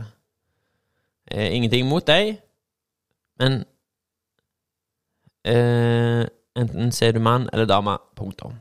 Eh, 1.30 1.54
ingenting 1.54 1.87
mot 1.88 2.06
deg, 2.06 2.38
men 3.38 3.64
eh, 5.44 6.25
enten 6.56 6.92
så 6.92 7.04
er 7.04 7.12
du 7.12 7.20
mann 7.20 7.49
eller 7.52 7.68
dame. 7.68 7.99
Punktum. 8.16 8.56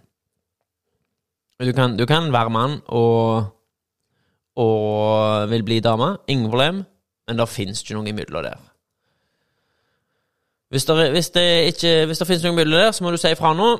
Du 1.60 1.72
du 1.72 2.06
kan 2.06 2.34
være 2.34 2.50
mann 2.50 2.82
og, 2.86 3.46
og 4.56 5.50
vil 5.50 5.64
bli 5.64 5.80
dame. 5.80 6.18
Ingen 6.28 6.50
problem, 6.50 6.84
men 7.28 7.40
det 7.40 7.50
fins 7.50 7.82
ikke 7.82 7.96
noe 7.96 8.10
imellom 8.10 8.44
der. 8.44 8.60
Hvis 10.70 10.86
det, 10.86 11.12
hvis 11.12 11.30
det, 11.30 11.66
ikke, 11.66 12.06
hvis 12.06 12.18
det 12.18 12.28
finnes 12.28 12.44
noe 12.44 12.54
imellom 12.54 12.80
der, 12.80 12.92
så 12.92 13.04
må 13.04 13.12
du 13.12 13.18
si 13.18 13.32
ifra 13.32 13.54
nå. 13.56 13.78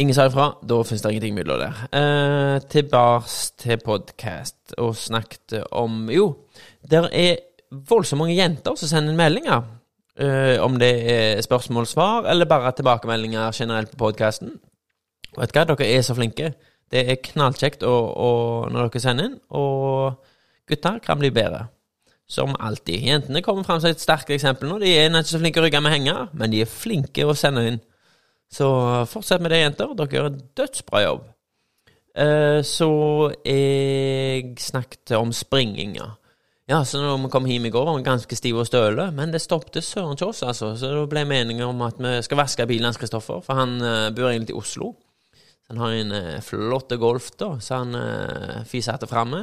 Ingen 0.00 0.14
sa 0.14 0.24
ifra, 0.30 0.54
da 0.64 0.78
finnes 0.86 1.02
det 1.02 1.10
ingenting 1.10 1.34
mellom 1.36 1.58
der. 1.60 1.82
Eh, 1.92 2.60
tilbake 2.70 3.28
til 3.58 3.82
podkast 3.84 4.72
og 4.78 4.96
snakket 4.96 5.58
om 5.72 6.08
Jo, 6.10 6.30
det 6.90 7.04
er 7.12 7.36
voldsomt 7.88 8.20
mange 8.20 8.36
jenter 8.36 8.76
som 8.76 8.90
sender 8.90 9.16
meldinger. 9.16 9.62
Uh, 10.20 10.60
om 10.60 10.76
det 10.76 10.90
er 11.08 11.40
spørsmål-svar, 11.40 12.26
eller 12.28 12.44
bare 12.44 12.72
tilbakemeldinger 12.76 13.54
generelt 13.56 13.90
på 13.90 14.02
podkasten. 14.04 14.58
Vet 15.38 15.54
du 15.54 15.56
hva, 15.56 15.64
dere 15.70 15.88
er 15.88 16.02
så 16.04 16.16
flinke. 16.16 16.52
Det 16.92 17.06
er 17.08 17.22
knallkjekt 17.24 17.86
når 17.86 18.90
dere 18.90 19.00
sender 19.00 19.30
inn, 19.30 19.38
og 19.56 20.18
gutter 20.68 21.00
kan 21.04 21.20
bli 21.20 21.32
bedre. 21.32 21.70
Som 22.28 22.52
alltid. 22.60 23.00
Jentene 23.08 23.42
kommer 23.44 23.64
fram 23.64 23.80
som 23.80 23.90
et 23.92 24.00
sterkt 24.00 24.30
eksempel 24.32 24.68
nå. 24.68 24.78
De 24.80 24.92
er 24.92 25.08
ikke 25.08 25.32
så 25.32 25.40
flinke 25.40 25.60
å 25.60 25.64
rygge 25.64 25.80
med 25.84 25.92
henger, 25.92 26.28
men 26.36 26.52
de 26.52 26.62
er 26.64 26.70
flinke 26.70 27.24
å 27.28 27.34
sende 27.36 27.64
inn. 27.68 27.80
Så 28.52 28.68
fortsett 29.08 29.40
med 29.40 29.52
det, 29.52 29.62
jenter. 29.64 29.94
Dere 29.96 30.16
gjør 30.16 30.28
en 30.28 30.40
dødsbra 30.60 31.02
jobb. 31.06 31.28
Uh, 32.12 32.60
så 32.60 32.90
jeg 33.48 34.52
snakket 34.60 35.16
om 35.16 35.32
springinga. 35.32 36.10
Ja, 36.72 36.78
så 36.88 37.02
når 37.02 37.18
vi 37.26 37.28
kom 37.28 37.44
hjem 37.44 37.66
i 37.68 37.70
går, 37.74 37.84
var 37.84 37.98
vi 37.98 38.04
ganske 38.06 38.36
stive 38.38 38.62
og 38.62 38.68
støle, 38.68 39.10
men 39.12 39.32
det 39.34 39.42
stoppet 39.44 39.84
søren 39.84 40.16
til 40.16 40.30
oss, 40.30 40.38
altså. 40.46 40.70
Så 40.80 40.88
da 40.88 41.02
ble 41.10 41.26
meningen 41.28 41.66
om 41.66 41.82
at 41.84 41.98
vi 42.00 42.12
skal 42.24 42.38
vaske 42.40 42.64
bilen 42.70 42.88
hans, 42.88 42.96
Kristoffer, 43.00 43.42
for 43.44 43.58
han 43.60 43.74
uh, 43.82 44.08
bor 44.14 44.30
egentlig 44.30 44.54
i 44.54 44.60
Oslo. 44.60 44.94
Han 45.68 45.82
har 45.82 45.96
en 45.98 46.14
uh, 46.16 46.38
flott 46.40 46.94
Golf, 47.02 47.26
da, 47.36 47.50
så 47.60 47.82
han 47.82 47.98
eh, 47.98 48.62
fisatte 48.68 49.08
framme. 49.10 49.42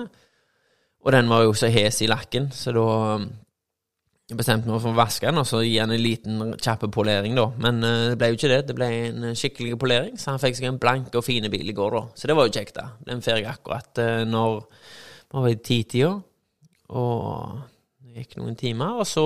Og 1.05 1.13
den 1.13 1.29
var 1.29 1.43
jo 1.45 1.53
så 1.57 1.69
hes 1.69 2.01
i 2.01 2.09
lakken, 2.09 2.50
så 2.53 2.74
da 2.74 2.86
um, 3.19 3.27
bestemte 4.33 4.69
meg 4.69 4.81
for 4.81 4.91
å 4.91 4.98
vaske 4.98 5.29
den 5.29 5.41
og 5.41 5.45
så 5.50 5.62
gi 5.62 5.77
han 5.79 5.93
en 5.93 6.01
liten 6.01 6.55
kjapp 6.57 6.88
polering, 6.93 7.38
da. 7.38 7.45
Men 7.62 7.83
uh, 7.86 7.91
det 8.09 8.17
ble 8.21 8.31
jo 8.31 8.39
ikke 8.39 8.51
det. 8.55 8.63
Det 8.71 8.77
ble 8.79 8.89
en 9.03 9.29
skikkelig 9.38 9.77
polering, 9.86 10.17
så 10.17 10.33
han 10.33 10.41
fikk 10.41 10.57
seg 10.57 10.71
en 10.71 10.81
blank 10.81 11.13
og 11.13 11.25
fin 11.25 11.45
bil 11.45 11.69
i 11.69 11.77
går, 11.77 12.00
da. 12.00 12.03
Så 12.17 12.29
det 12.31 12.39
var 12.41 12.50
jo 12.50 12.57
kjekt, 12.57 12.81
da. 12.81 12.89
Den 13.05 13.21
fikk 13.21 13.43
jeg 13.43 13.53
akkurat 13.53 14.01
uh, 14.01 14.25
når 14.25 14.57
vi 15.29 15.38
var 15.38 15.53
i 15.53 15.62
titida, 15.62 16.15
og 16.89 17.60
det 18.00 18.24
gikk 18.24 18.39
noen 18.39 18.58
timer. 18.60 19.00
Og 19.01 19.08
så 19.08 19.25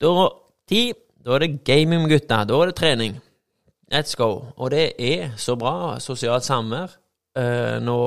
da, 0.00 0.28
ti, 0.70 0.90
da 1.20 1.36
er 1.36 1.44
det 1.44 1.64
gaming 1.66 2.04
med 2.04 2.14
gutta. 2.14 2.44
Da 2.48 2.60
er 2.60 2.70
det 2.70 2.78
trening. 2.78 3.18
Let's 3.90 4.16
go. 4.18 4.52
Og 4.56 4.70
det 4.70 4.92
er 4.98 5.34
så 5.40 5.56
bra 5.58 5.98
sosialt 6.02 6.46
samvær 6.46 6.94
uh, 7.38 7.78
nå, 7.82 7.98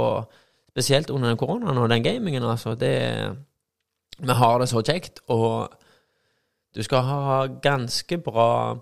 spesielt 0.71 1.11
under 1.13 1.35
koronaen 1.39 1.77
og 1.77 1.89
den 1.91 2.03
gamingen, 2.05 2.43
altså. 2.43 2.75
Det 2.75 2.93
Vi 4.17 4.33
har 4.33 4.59
det 4.59 4.69
så 4.69 4.81
kjekt. 4.81 5.19
og 5.27 5.73
du 6.75 6.81
skal 6.83 7.05
ha 7.05 7.45
ganske 7.61 8.17
bra 8.17 8.77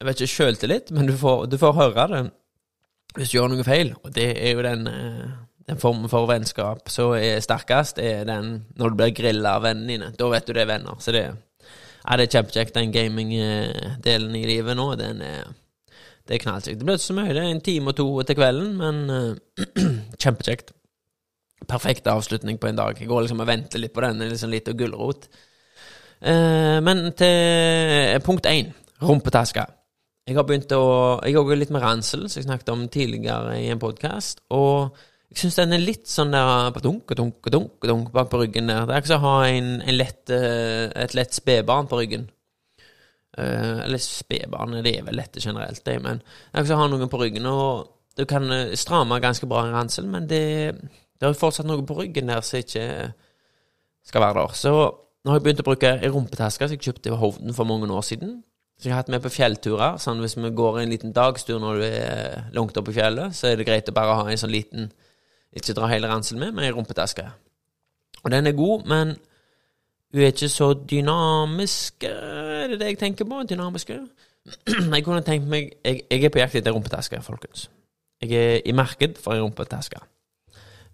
Jeg 0.00 0.06
vet 0.06 0.20
ikke 0.20 0.32
sjøltillit, 0.32 0.90
men 0.90 1.06
du 1.06 1.14
får, 1.16 1.46
du 1.46 1.56
får, 1.58 1.72
høre 1.72 2.08
det 2.12 2.24
hvis 3.16 3.30
du 3.30 3.38
gjør 3.38 3.48
noe 3.48 3.64
feil. 3.64 3.94
Og 4.04 4.10
det 4.12 4.26
er 4.44 4.50
jo 4.52 4.62
den, 4.62 4.86
eh, 4.86 5.30
den 5.66 5.80
formen 5.82 6.10
for 6.10 6.28
vennskap 6.30 6.90
som 6.92 7.16
er 7.18 7.40
sterkest, 7.42 7.98
er 7.98 8.24
den 8.28 8.60
når 8.78 8.92
du 8.92 8.98
blir 9.00 9.14
grilla 9.16 9.56
av 9.58 9.66
vennene 9.66 9.92
dine. 9.92 10.10
Da 10.18 10.30
vet 10.30 10.46
du 10.46 10.54
det 10.54 10.62
er 10.62 10.70
venner. 10.70 10.98
Så 11.02 11.14
det, 11.14 11.24
ja, 11.26 12.16
det 12.16 12.28
er 12.28 12.34
kjempekjekt. 12.36 12.76
Den 12.76 12.94
gaming-delen 12.94 14.36
i 14.38 14.44
livet 14.46 14.78
nå, 14.78 14.92
den 15.00 15.24
er 15.26 15.46
det 16.26 16.34
er 16.34 16.42
knallkjekt. 16.42 16.80
Det 16.80 16.86
blir 16.86 16.98
ikke 16.98 17.06
så 17.06 17.14
mye, 17.14 17.34
det 17.34 17.42
er 17.42 17.52
en 17.52 17.62
time 17.62 17.92
og 17.92 17.98
to 17.98 18.06
til 18.26 18.38
kvelden, 18.38 18.72
men 18.80 18.96
uh, 19.10 19.58
kjempekjekt. 20.22 20.72
Perfekt 21.70 22.08
avslutning 22.10 22.58
på 22.60 22.68
en 22.68 22.78
dag. 22.78 22.98
Jeg 23.00 23.08
går 23.08 23.24
liksom 23.24 23.42
og 23.42 23.48
venter 23.48 23.80
litt 23.80 23.94
på 23.94 24.02
den, 24.04 24.24
liksom 24.26 24.50
litt 24.50 24.68
av 24.70 24.76
gulrot. 24.78 25.28
Uh, 26.18 26.82
men 26.82 27.10
til 27.18 28.18
punkt 28.26 28.48
én 28.50 28.72
rumpetaska. 29.02 29.68
Jeg 30.26 30.34
har 30.34 30.46
begynt 30.46 30.72
å 30.74 31.20
Jeg 31.22 31.36
går 31.36 31.58
litt 31.60 31.70
med 31.70 31.84
ransel, 31.84 32.26
som 32.26 32.40
jeg 32.40 32.48
snakket 32.48 32.72
om 32.74 32.88
tidligere 32.90 33.60
i 33.62 33.70
en 33.70 33.82
podkast. 33.82 34.42
Og 34.50 34.98
jeg 35.32 35.40
syns 35.40 35.58
den 35.58 35.74
er 35.74 35.82
litt 35.82 36.06
sånn 36.08 36.32
der 36.32 36.76
dunk, 36.84 37.10
dunk, 37.18 37.48
dunk, 37.52 37.82
dunk 37.82 38.12
bak 38.14 38.30
på 38.30 38.40
ryggen 38.44 38.70
der. 38.70 38.86
Det 38.86 38.94
er 38.94 39.02
ikke 39.02 39.10
som 39.10 39.24
å 39.26 39.34
ha 39.34 39.48
en, 39.50 39.70
en 39.82 39.96
lett, 39.98 40.22
eh, 40.32 40.86
et 41.02 41.16
lett 41.18 41.34
spedbarn 41.34 41.90
på 41.90 41.98
ryggen. 42.00 42.28
Uh, 43.36 43.82
eller 43.84 44.00
spedbarn, 44.00 44.78
det 44.80 44.94
er 44.96 45.02
vel 45.04 45.18
lette 45.18 45.42
generelt, 45.44 45.82
det, 45.84 45.98
men 46.00 46.22
det 46.22 46.54
er 46.54 46.62
ikke 46.62 46.70
som 46.70 46.78
å 46.78 46.84
ha 46.86 46.88
noen 46.88 47.10
på 47.12 47.18
ryggen. 47.20 47.48
Og 47.50 47.90
du 48.16 48.22
kan 48.24 48.48
stramme 48.80 49.18
ganske 49.20 49.48
bra 49.50 49.66
en 49.66 49.74
ransel, 49.76 50.06
men 50.08 50.24
det, 50.30 50.72
det 51.20 51.28
er 51.28 51.36
fortsatt 51.36 51.68
noe 51.68 51.84
på 51.84 51.98
ryggen 51.98 52.32
der 52.32 52.40
som 52.46 52.62
ikke 52.62 52.86
skal 54.08 54.24
være 54.24 54.40
der. 54.40 54.56
Så 54.56 54.72
nå 54.72 55.32
har 55.32 55.40
jeg 55.40 55.44
begynt 55.48 55.60
å 55.60 55.66
bruke 55.66 55.90
ei 55.98 56.12
rumpetaske 56.14 56.68
som 56.68 56.78
jeg 56.78 56.86
kjøpte 56.86 57.10
i 57.10 57.18
Hovden 57.18 57.52
for 57.56 57.68
mange 57.68 57.90
år 57.92 58.06
siden. 58.06 58.38
Så 58.78 58.88
jeg 58.88 58.94
har 58.94 59.02
hatt 59.02 59.10
med 59.12 59.24
på 59.24 59.32
fjellturer. 59.32 59.96
Sånn 60.00 60.20
hvis 60.22 60.36
vi 60.38 60.52
går 60.54 60.82
en 60.82 60.92
liten 60.92 61.14
dagstur 61.16 61.58
når 61.60 61.80
du 61.80 61.84
er 61.88 62.48
langt 62.56 62.76
oppe 62.78 62.92
i 62.92 62.96
fjellet, 62.96 63.36
så 63.36 63.50
er 63.50 63.58
det 63.58 63.66
greit 63.66 63.88
å 63.90 63.94
bare 63.96 64.16
ha 64.20 64.26
en 64.30 64.40
sånn 64.40 64.52
liten 64.52 64.90
Ikke 65.56 65.74
dra 65.76 65.88
hele 65.88 66.08
ranselen 66.10 66.42
med, 66.42 66.52
men 66.52 66.66
ei 66.66 66.74
rumpetaske. 66.74 67.24
Og 68.24 68.30
den 68.30 68.46
er 68.46 68.56
god, 68.56 68.84
men 68.88 69.16
hun 70.12 70.22
er 70.22 70.32
ikke 70.32 70.48
så 70.48 70.74
dynamisk 70.90 72.04
Er 72.04 72.66
det 72.70 72.80
det 72.80 72.86
jeg 72.86 72.98
tenker 72.98 73.24
på? 73.24 73.42
Dynamiske? 73.50 73.98
Jeg 74.94 75.04
kunne 75.04 75.22
tenkt 75.26 75.48
meg 75.50 75.72
Jeg, 75.84 76.02
jeg 76.10 76.24
er 76.24 76.30
på 76.30 76.38
jakt 76.38 76.54
etter 76.54 76.72
rumpetaske, 76.72 77.18
folkens. 77.22 77.66
Jeg 78.22 78.32
er 78.32 78.60
i 78.64 78.72
marked 78.72 79.18
for 79.18 79.34
ei 79.34 79.42
rumpetaske. 79.42 79.98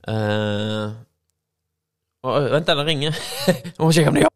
Uh, 0.08 0.96
vent, 2.24 2.66
den 2.66 2.86
ringer. 2.86 3.18
Jeg 3.46 3.74
må 3.78 3.92
sjekke 3.92 4.10
om 4.10 4.16
det 4.16 4.24
gjør 4.24 4.32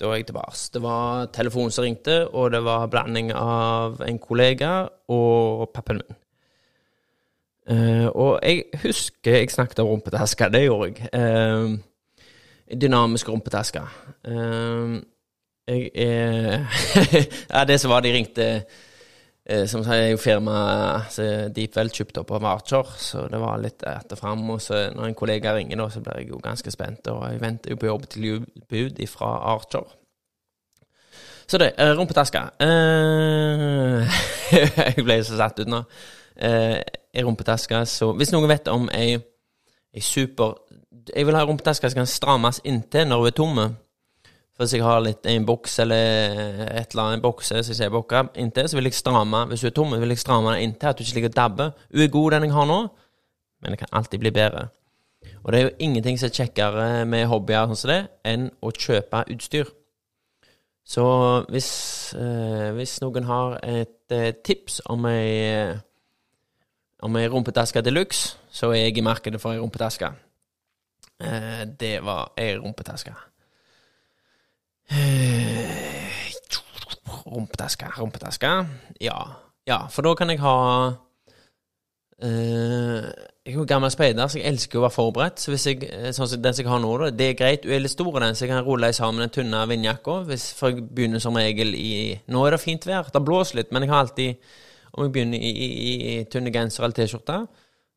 Da 0.00 0.10
er 0.10 0.18
jeg 0.18 0.26
tilbake. 0.32 0.58
Det 0.74 0.82
var 0.82 1.30
telefonen 1.32 1.70
som 1.70 1.86
ringte, 1.86 2.18
og 2.28 2.50
det 2.52 2.64
var 2.66 2.90
blanding 2.90 3.30
av 3.32 4.02
en 4.02 4.18
kollega 4.18 4.72
og 5.08 5.70
pappen 5.74 6.02
min. 6.02 6.21
Uh, 7.70 8.08
og 8.10 8.40
jeg 8.42 8.64
husker 8.82 9.36
jeg 9.36 9.50
snakket 9.50 9.78
om 9.84 9.92
rumpetaske. 9.92 10.48
Det 10.52 10.64
gjorde 10.64 10.92
jeg. 10.92 11.10
Uh, 11.14 11.78
dynamisk 12.80 13.28
rumpetaske. 13.28 13.82
Uh, 14.28 14.98
jeg 15.68 15.90
er 15.94 16.66
Ja, 17.54 17.64
det 17.64 17.80
som 17.80 17.90
var 17.90 18.00
de 18.00 18.12
ringte 18.12 18.64
Eh, 19.42 19.64
som 19.66 19.82
sier, 19.82 20.12
er 20.12 20.20
firmaet 20.22 21.16
Deepwell 21.56 21.88
kjøpt 21.90 22.20
opp 22.20 22.30
av 22.36 22.44
Archer, 22.46 22.92
så 23.02 23.24
det 23.30 23.40
var 23.42 23.58
litt 23.58 23.82
etter 23.90 24.18
fram. 24.18 24.44
Og 24.54 24.62
så 24.62 24.84
når 24.94 25.08
en 25.08 25.18
kollega 25.18 25.56
ringer, 25.56 25.80
da, 25.80 25.88
så 25.90 26.02
blir 26.04 26.22
jeg 26.22 26.30
jo 26.30 26.38
ganske 26.42 26.74
spent. 26.74 27.10
Og 27.10 27.24
jeg 27.26 27.42
venter 27.42 27.74
jo 27.74 27.80
på 27.80 27.90
jobb 27.90 28.06
til 28.12 28.46
bud 28.70 29.02
fra 29.10 29.34
Archer. 29.56 29.98
Så 31.50 31.58
det, 31.58 31.72
eh, 31.76 31.90
rumpetaske. 31.98 32.44
Eh, 32.62 34.20
jeg 34.94 35.04
ble 35.04 35.18
så 35.26 35.40
satt 35.40 35.58
ut 35.58 35.70
nå. 35.70 35.82
Eh, 37.12 37.24
rumpetaske, 37.24 37.84
så 37.86 38.12
Hvis 38.16 38.32
noen 38.32 38.48
vet 38.48 38.68
om 38.72 38.88
ei, 38.94 39.18
ei 39.92 40.00
super 40.00 40.54
Jeg 41.14 41.26
vil 41.26 41.36
ha 41.36 41.44
rumpetaske 41.44 41.90
som 41.90 42.00
kan 42.00 42.08
strammes 42.08 42.60
inntil 42.64 43.08
når 43.08 43.18
hun 43.18 43.26
er 43.26 43.36
tomme. 43.36 43.66
For 44.52 44.64
hvis 44.64 44.74
jeg 44.76 44.84
har 44.84 45.00
litt 45.00 45.26
en 45.26 45.46
boks 45.48 45.78
eller 45.82 46.68
et 46.68 46.92
eller 46.92 47.02
annet 47.02 47.22
bokse 47.24 47.62
som 47.64 47.74
jeg 47.74 47.92
bokker 47.92 48.30
inntil, 48.36 48.68
så 48.68 48.78
vil 48.78 48.88
jeg 48.88 48.94
stramme 48.94 49.46
Hvis 49.48 49.64
hun 49.64 49.70
er 49.70 49.76
tom, 49.76 49.92
vil 50.00 50.14
jeg 50.14 50.22
stramme 50.22 50.54
den 50.54 50.68
inntil, 50.68 50.88
at 50.88 50.98
hun 50.98 51.06
ikke 51.06 51.14
ligger 51.18 51.32
og 51.32 51.36
dabber. 51.36 51.70
Hun 51.92 52.04
er 52.04 52.14
god, 52.16 52.30
den 52.30 52.44
jeg 52.44 52.52
har 52.52 52.66
nå, 52.70 52.80
men 53.62 53.72
det 53.72 53.78
kan 53.78 53.92
alltid 53.92 54.18
bli 54.18 54.30
bedre. 54.30 54.68
Og 55.44 55.52
det 55.52 55.58
er 55.58 55.64
jo 55.64 55.76
ingenting 55.78 56.18
som 56.18 56.28
er 56.28 56.36
kjekkere 56.36 57.04
med 57.06 57.26
hobbyer 57.26 57.66
sånn 57.66 57.80
som 57.80 57.92
det, 57.92 58.02
enn 58.24 58.50
å 58.62 58.72
kjøpe 58.72 59.24
utstyr. 59.34 59.70
Så 60.84 61.04
hvis, 61.50 61.70
eh, 62.18 62.70
hvis 62.76 63.00
noen 63.02 63.26
har 63.28 63.58
et 63.62 64.12
eh, 64.14 64.32
tips 64.44 64.80
om 64.90 65.06
ei 65.06 65.78
om 67.02 67.16
ei 67.18 67.28
rumpetaske 67.28 67.82
de 67.82 67.90
luxe, 67.90 68.36
så 68.50 68.70
er 68.70 68.86
jeg 68.86 68.98
i 68.98 69.04
markedet 69.04 69.40
for 69.42 69.54
ei 69.54 69.60
rumpetaske. 69.62 70.12
Eh, 71.22 71.64
det 71.80 71.96
var 72.04 72.32
ei 72.38 72.54
rumpetaske. 72.58 73.14
Eh, 74.90 76.32
rumpetaske, 77.26 77.86
rumpetaske. 77.98 78.52
Ja. 79.00 79.18
ja, 79.66 79.86
for 79.90 80.06
da 80.06 80.14
kan 80.14 80.30
jeg 80.30 80.40
ha 80.42 80.56
eh, 82.22 83.10
Jeg 83.42 83.54
er 83.54 83.58
jo 83.58 83.64
gammel 83.66 83.90
speider, 83.90 84.28
så 84.28 84.38
jeg 84.38 84.46
elsker 84.52 84.78
å 84.78 84.84
være 84.84 84.94
forberedt. 84.94 85.42
Så 85.42 85.50
hvis 85.50 85.66
jeg, 85.66 85.86
eh, 85.90 86.10
sånn 86.14 86.28
som 86.30 86.42
den 86.42 86.54
som 86.54 86.62
jeg 86.62 86.70
har 86.70 86.82
nå, 86.82 86.92
da, 87.00 87.10
det 87.10 87.30
er 87.30 87.38
greit. 87.38 87.64
Hun 87.66 87.74
er 87.74 87.82
litt 87.82 87.94
stor, 87.94 88.18
den, 88.22 88.36
så 88.38 88.44
jeg 88.44 88.52
kan 88.52 88.62
rulle 88.66 88.92
sammen 88.94 89.24
den 89.24 89.32
tynne 89.34 89.64
vindjakka. 89.70 90.20
For 90.30 90.70
jeg 90.70 90.86
begynner 90.86 91.22
som 91.22 91.38
regel 91.38 91.74
i 91.74 92.20
Nå 92.30 92.44
er 92.46 92.54
det 92.54 92.62
fint 92.62 92.86
vær, 92.86 93.10
det 93.10 93.24
blåser 93.26 93.62
litt, 93.62 93.72
men 93.74 93.82
jeg 93.82 93.90
har 93.90 94.04
alltid 94.06 94.52
Om 94.92 95.06
jeg 95.06 95.12
begynner 95.14 95.40
i, 95.40 95.50
i, 95.50 95.92
i 96.12 96.14
tynne 96.28 96.52
genser 96.52 96.84
eller 96.84 96.96
T-skjorte, 96.96 97.38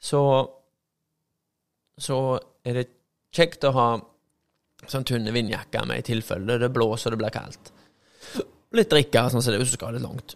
så 0.01 0.21
Så 1.95 2.15
er 2.67 2.73
det 2.75 2.89
kjekt 3.31 3.63
å 3.63 3.71
ha 3.71 3.87
sånn 4.91 5.05
tynne 5.07 5.31
vindjakker 5.31 5.85
med 5.87 6.01
i 6.01 6.03
tilfelle 6.03 6.57
det 6.59 6.67
blåser 6.75 7.13
og 7.13 7.15
det 7.15 7.21
blir 7.21 7.31
kaldt. 7.31 7.71
Litt 8.75 8.91
drikke, 8.91 9.29
sånn 9.31 9.41
som 9.41 9.53
det, 9.53 9.61
hvis 9.61 9.71
du 9.71 9.77
skal 9.77 9.95
litt 9.95 10.03
langt. 10.03 10.35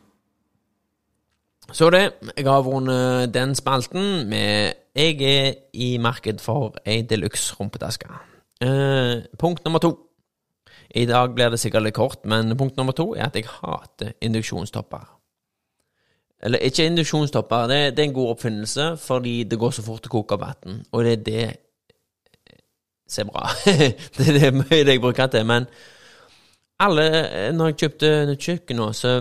Så 1.76 1.90
det. 1.94 2.06
Jeg 2.38 2.48
har 2.48 2.64
vunnet 2.66 3.34
den 3.34 3.54
spalten 3.56 4.26
med 4.30 4.74
Jeg 4.96 5.20
er 5.22 5.54
i 5.74 5.98
marked 6.02 6.42
for 6.42 6.80
ei 6.86 7.04
deluxe 7.04 7.54
rumpetaske. 7.60 8.08
Eh, 8.64 9.28
punkt 9.38 9.64
nummer 9.66 9.80
to. 9.80 9.94
I 10.96 11.06
dag 11.06 11.36
blir 11.36 11.52
det 11.52 11.60
sikkert 11.60 11.86
litt 11.86 11.96
kort, 11.96 12.26
men 12.26 12.58
punkt 12.58 12.80
nummer 12.80 12.96
to 12.98 13.14
er 13.14 13.28
at 13.28 13.36
jeg 13.38 13.46
hater 13.46 14.16
induksjonstopper. 14.22 15.19
Eller 16.44 16.64
ikke 16.64 16.86
induksjonstopper, 16.88 17.68
det, 17.68 17.80
det, 17.98 18.04
er 18.04 18.08
en 18.10 18.14
god 18.16 18.30
oppfinnelse 18.36 18.86
fordi 18.98 19.44
det 19.44 19.60
går 19.60 19.74
så 19.76 19.84
fort 19.84 20.06
å 20.08 20.14
koke 20.14 20.38
opp 20.38 20.46
vann, 20.46 20.84
og 20.92 21.04
det 21.04 21.12
er 21.18 21.26
det 21.26 21.48
ser 23.10 23.26
bra. 23.26 23.50
det 24.18 24.28
er 24.28 24.38
det 24.38 24.54
mye 24.54 24.84
jeg 24.86 25.02
bruker 25.02 25.28
til. 25.34 25.46
Men 25.46 25.68
alle 26.80 27.52
Når 27.52 27.72
jeg 27.72 27.78
kjøpte 27.84 28.10
nytt 28.30 28.46
kjøkken 28.46 28.80
nå, 28.80 28.92
så 28.94 29.20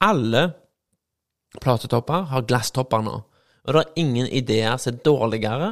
Alle 0.00 0.42
platetopper 1.60 2.28
har 2.30 2.46
glasstopper 2.46 3.02
nå. 3.04 3.16
Og 3.66 3.74
det 3.74 3.80
er 3.80 4.00
ingen 4.00 4.26
ideer 4.26 4.76
som 4.76 4.94
er 4.94 5.02
dårligere 5.04 5.70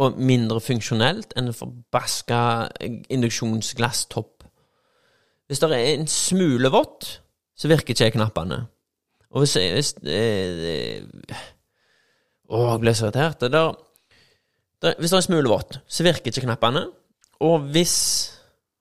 og 0.00 0.16
mindre 0.16 0.62
funksjonelt 0.64 1.34
enn 1.36 1.50
en 1.50 1.54
forbaska 1.54 2.40
induksjonsglasstopp. 3.12 4.46
Hvis 5.46 5.60
det 5.60 5.70
er 5.76 5.92
en 5.92 6.08
smule 6.08 6.70
vått, 6.72 7.20
så 7.54 7.68
virker 7.68 7.92
ikke 7.92 8.16
knappene. 8.16 8.62
Og 9.30 9.44
hvis, 9.44 9.54
hvis 9.54 9.94
eh, 10.10 11.02
Å, 12.50 12.60
jeg 12.72 12.82
ble 12.82 12.94
så 12.98 13.06
irritert. 13.06 13.44
Det 13.44 13.52
der 13.54 13.70
hvis 14.80 15.10
det 15.12 15.16
er 15.16 15.20
en 15.20 15.26
smule 15.26 15.50
vått, 15.52 15.76
så 15.92 16.04
virker 16.06 16.32
ikke 16.32 16.46
knappene. 16.46 16.86
Og 17.44 17.66
hvis, 17.72 17.96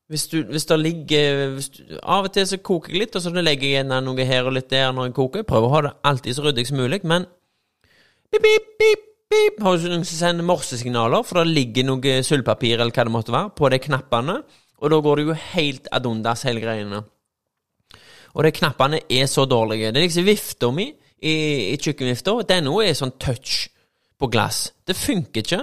hvis, 0.07 0.27
du, 0.31 0.37
hvis 0.47 0.65
det 0.69 0.77
ligger 0.79 1.41
hvis 1.57 1.67
du, 1.75 1.81
Av 1.99 2.27
og 2.27 2.31
til 2.35 2.47
så 2.47 2.59
koker 2.63 2.95
jeg 2.95 3.03
litt, 3.03 3.17
og 3.19 3.23
så 3.23 3.33
legger 3.35 3.67
jeg 3.67 3.75
igjen 3.75 3.91
noe 4.05 4.27
her 4.27 4.47
og 4.47 4.55
litt 4.55 4.71
der 4.71 4.93
når 4.95 5.09
jeg 5.09 5.17
koker. 5.19 5.45
Prøver 5.47 5.67
å 5.67 5.73
ha 5.75 5.83
det 5.85 5.93
alltid 6.07 6.37
så 6.37 6.47
ryddig 6.47 6.67
som 6.69 6.79
mulig. 6.79 7.01
Men 7.03 7.27
Pip, 8.29 8.43
pip, 8.45 8.65
pip, 8.77 9.05
pip. 9.33 9.61
Har 9.65 9.77
du 9.77 9.87
noen 9.89 10.03
som 10.05 10.19
sender 10.19 10.45
morsesignaler, 10.45 11.23
for 11.25 11.41
det 11.41 11.49
ligger 11.49 11.87
noe 11.87 12.19
sølvpapir 12.25 12.77
eller 12.77 12.93
hva 12.93 13.05
det 13.07 13.13
måtte 13.13 13.33
være, 13.33 13.55
på 13.57 13.71
de 13.73 13.79
knappene, 13.81 14.35
og 14.79 14.91
da 14.93 14.99
går 15.01 15.17
det 15.17 15.25
jo 15.25 15.37
helt 15.55 15.89
ad 15.97 16.05
undas, 16.05 16.45
hele 16.45 16.61
greiene. 16.61 17.01
Og 18.35 18.45
de 18.45 18.53
knappene 18.55 19.01
er 19.09 19.25
så 19.29 19.45
dårlige. 19.49 19.91
Det 19.93 20.01
er 20.01 20.07
liksom 20.07 20.27
vifta 20.27 20.69
mi 20.75 20.87
i, 20.89 21.33
i 21.73 21.75
kjøkkenvifta, 21.81 22.35
den 22.49 22.67
nå 22.69 22.77
er 22.83 22.95
sånn 22.97 23.15
touch 23.21 23.67
på 24.19 24.29
glass. 24.31 24.69
Det 24.87 24.95
funker 24.97 25.43
ikke. 25.43 25.61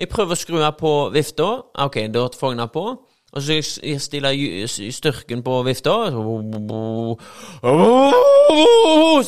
Jeg 0.00 0.10
prøver 0.10 0.34
å 0.34 0.40
skru 0.40 0.60
av 0.64 0.76
på 0.80 0.92
vifta. 1.14 1.48
Ok, 1.84 2.00
da 2.12 2.26
får 2.34 2.54
jeg 2.54 2.60
den 2.62 2.72
på. 2.74 2.84
Og 3.32 3.40
så 3.40 3.58
stiller 3.62 4.34
jeg 4.36 4.68
styrken 4.92 5.40
på 5.44 5.62
vifta. 5.64 5.94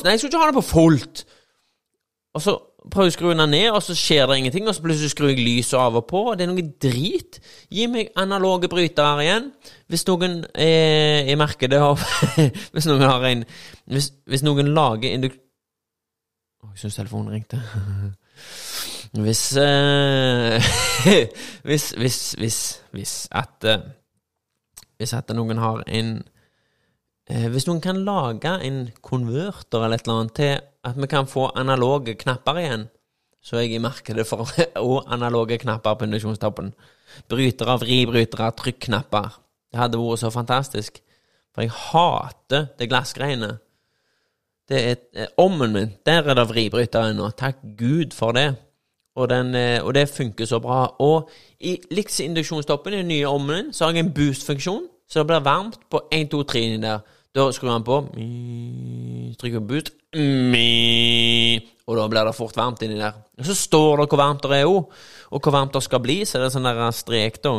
Nei, 0.05 0.13
jeg 0.13 0.19
skulle 0.19 0.29
ikke 0.29 0.41
ha 0.43 0.49
den 0.51 0.59
på 0.59 0.65
fullt. 0.67 1.23
Og 2.35 2.43
så 2.43 2.57
prøver 2.91 3.11
å 3.11 3.13
skru 3.15 3.29
den 3.31 3.49
ned, 3.49 3.69
og 3.71 3.81
så 3.83 3.95
skjer 3.97 4.27
det 4.29 4.37
ingenting. 4.41 4.67
Og 4.67 4.75
så 4.75 4.83
plutselig 4.83 5.13
skrur 5.13 5.31
jeg 5.31 5.41
lyset 5.41 5.77
av 5.79 5.97
og 5.99 6.05
på. 6.09 6.21
Og 6.31 6.37
det 6.37 6.45
er 6.45 6.51
noe 6.51 6.67
drit. 6.83 7.39
Gi 7.73 7.87
meg 7.91 8.11
analoge 8.19 8.69
brytere 8.71 9.25
igjen. 9.25 9.49
Hvis 9.91 10.05
noen 10.09 10.41
jeg 10.57 11.39
merker 11.39 11.71
det, 11.71 11.81
Hvis 12.73 12.89
noen 12.89 13.05
har 13.05 13.25
en 13.29 13.43
Hvis, 13.89 14.11
hvis 14.29 14.45
noen 14.45 14.73
lager 14.75 15.11
induk... 15.11 15.41
Jeg 16.75 16.81
syns 16.81 16.97
telefonen 16.97 17.35
ringte. 17.37 17.61
Hvis, 19.15 19.57
eh, 19.57 20.63
hvis, 21.67 21.93
hvis, 21.97 22.35
hvis, 22.37 22.81
hvis 22.91 23.27
at 23.31 23.63
eh, 23.63 23.79
Hvis 24.97 25.13
at 25.13 25.31
noen 25.35 25.57
har 25.57 25.83
en 25.87 26.17
uh, 27.31 27.47
Hvis 27.47 27.67
noen 27.67 27.81
kan 27.81 28.01
lage 28.03 28.51
en 28.63 28.89
konverter 29.01 29.85
eller 29.85 29.95
et 29.95 30.07
eller 30.07 30.19
annet 30.19 30.35
til 30.35 30.57
at 30.85 30.97
vi 30.97 31.09
kan 31.09 31.27
få 31.27 31.49
analoge 31.57 32.15
knapper 32.19 32.59
igjen, 32.61 32.85
så 33.41 33.57
er 33.57 33.65
jeg 33.65 33.77
i 33.77 33.83
markedet 33.83 34.25
for 34.27 34.49
og 34.89 35.13
analoge 35.13 35.57
knapper 35.61 35.97
på 35.97 36.07
induksjonstoppen. 36.07 36.73
Brytere, 37.29 37.79
vribrytere, 37.81 38.51
trykknapper. 38.57 39.41
Det 39.71 39.79
hadde 39.79 40.01
vært 40.01 40.23
så 40.23 40.31
fantastisk. 40.33 41.01
For 41.53 41.63
jeg 41.63 41.71
hater 41.71 42.67
det 42.79 42.89
glassgreiene. 42.91 43.55
Det 44.69 44.79
er 44.81 45.27
Ommen 45.37 45.73
min, 45.73 45.91
der 46.05 46.25
er 46.25 46.33
det 46.33 46.49
vribrytere 46.49 47.13
ennå. 47.13 47.29
Takk 47.37 47.61
Gud 47.77 48.13
for 48.17 48.33
det. 48.35 48.55
Og, 49.15 49.29
den, 49.29 49.55
eh, 49.55 49.83
og, 49.83 49.93
det 49.95 50.09
funker 50.09 50.45
så 50.45 50.59
bra. 50.59 50.87
Og 50.99 51.29
i 51.59 51.77
liksom 51.91 52.25
induksjonstoppen 52.25 52.93
i 52.93 52.97
den 52.97 53.07
nye 53.07 53.27
ovnen, 53.27 53.73
så 53.73 53.85
har 53.85 53.93
jeg 53.93 54.05
en 54.05 54.13
boost-funksjon, 54.13 54.87
så 55.07 55.19
det 55.19 55.27
blir 55.27 55.45
varmt 55.45 55.79
på 55.89 56.01
1, 56.11 56.31
2, 56.31 56.43
3 56.43 56.63
inni 56.65 56.81
der. 56.83 56.99
Da 57.35 57.49
skrur 57.51 57.73
han 57.73 57.83
på, 57.83 57.97
trykker 59.35 59.59
på 59.59 59.67
boost, 59.67 59.91
og 61.85 61.97
da 61.99 62.05
blir 62.09 62.25
det 62.29 62.33
fort 62.37 62.55
varmt 62.55 62.81
inni 62.85 62.95
der. 63.01 63.17
Og 63.35 63.45
så 63.49 63.55
står 63.59 63.99
det 63.99 64.07
hvor 64.09 64.21
varmt 64.21 64.45
det 64.45 64.61
er 64.61 64.69
òg, 64.69 64.93
og 65.35 65.41
hvor 65.43 65.53
varmt 65.53 65.75
det 65.75 65.83
skal 65.83 66.01
bli. 66.01 66.21
Så 66.23 66.39
det 66.39 66.47
er 66.47 66.53
sånn 66.55 66.65
der 66.69 66.79
strek, 66.95 67.41
da. 67.43 67.51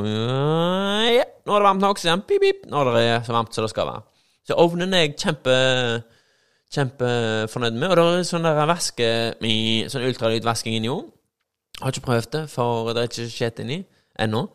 Ja, 1.12 1.26
nå 1.44 1.52
er 1.52 1.60
det 1.60 1.68
varmt 1.68 1.84
nok, 1.84 2.00
sier 2.00 2.16
han. 2.16 2.24
Nå 2.24 2.80
er 2.80 2.92
det 2.96 3.04
så 3.28 3.36
varmt 3.36 3.52
som 3.52 3.66
det 3.66 3.72
skal 3.74 3.90
være. 3.90 4.06
Så 4.48 4.56
ovnen 4.62 4.96
er 4.96 5.04
jeg 5.04 5.18
kjempe 5.20 5.54
kjempefornøyd 6.72 7.76
med. 7.76 7.90
Og 7.90 7.96
det 8.00 8.06
er 8.22 8.28
sånn 8.30 8.48
der 8.48 8.68
vaske, 8.72 9.10
sånn 9.92 10.08
ultralydvasking 10.08 10.78
inni 10.78 10.90
òg. 10.90 11.04
Har 11.82 11.92
ikke 11.92 12.06
prøvd 12.08 12.30
det, 12.32 12.44
for 12.48 12.94
det 12.96 13.02
er 13.02 13.10
ikke 13.12 13.28
skjedd 13.34 13.60
inni 13.66 13.82
ennå. 14.24 14.46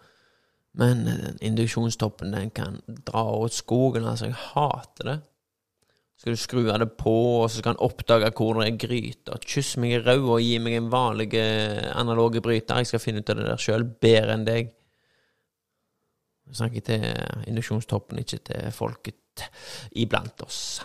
Men 0.80 1.04
den 1.06 1.38
induksjonstoppen 1.44 2.32
den 2.32 2.52
kan 2.56 2.80
dra 2.88 3.26
åt 3.36 3.58
skogen. 3.58 4.08
Altså, 4.08 4.30
jeg 4.30 4.40
hater 4.54 5.10
det. 5.10 5.18
Så 6.16 6.24
Skal 6.24 6.34
du 6.34 6.38
skru 6.38 6.62
av 6.70 6.80
det 6.80 6.90
på, 7.02 7.14
og 7.42 7.50
så 7.50 7.60
skal 7.60 7.74
han 7.74 7.82
oppdage 7.82 8.30
hvor 8.38 8.60
det 8.60 8.68
er 8.70 8.78
gryter. 8.84 9.42
Kyss 9.42 9.74
meg 9.82 9.96
i 9.96 10.02
ræva 10.04 10.36
og 10.38 10.46
gi 10.46 10.60
meg 10.62 10.78
en 10.78 10.92
vanlig 10.94 11.34
eh, 11.40 11.90
analoge 11.98 12.44
bryter. 12.46 12.78
Jeg 12.78 12.92
skal 12.92 13.02
finne 13.02 13.24
ut 13.24 13.34
av 13.34 13.40
det 13.40 13.48
der 13.50 13.64
sjøl, 13.64 13.88
bedre 14.06 14.38
enn 14.38 14.46
deg. 14.46 14.70
Jeg 16.52 16.60
snakker 16.60 16.86
til 16.86 17.06
induksjonstoppen, 17.50 18.22
ikke 18.22 18.42
til 18.52 18.72
folket 18.76 19.48
iblant 19.98 20.46
oss. 20.46 20.82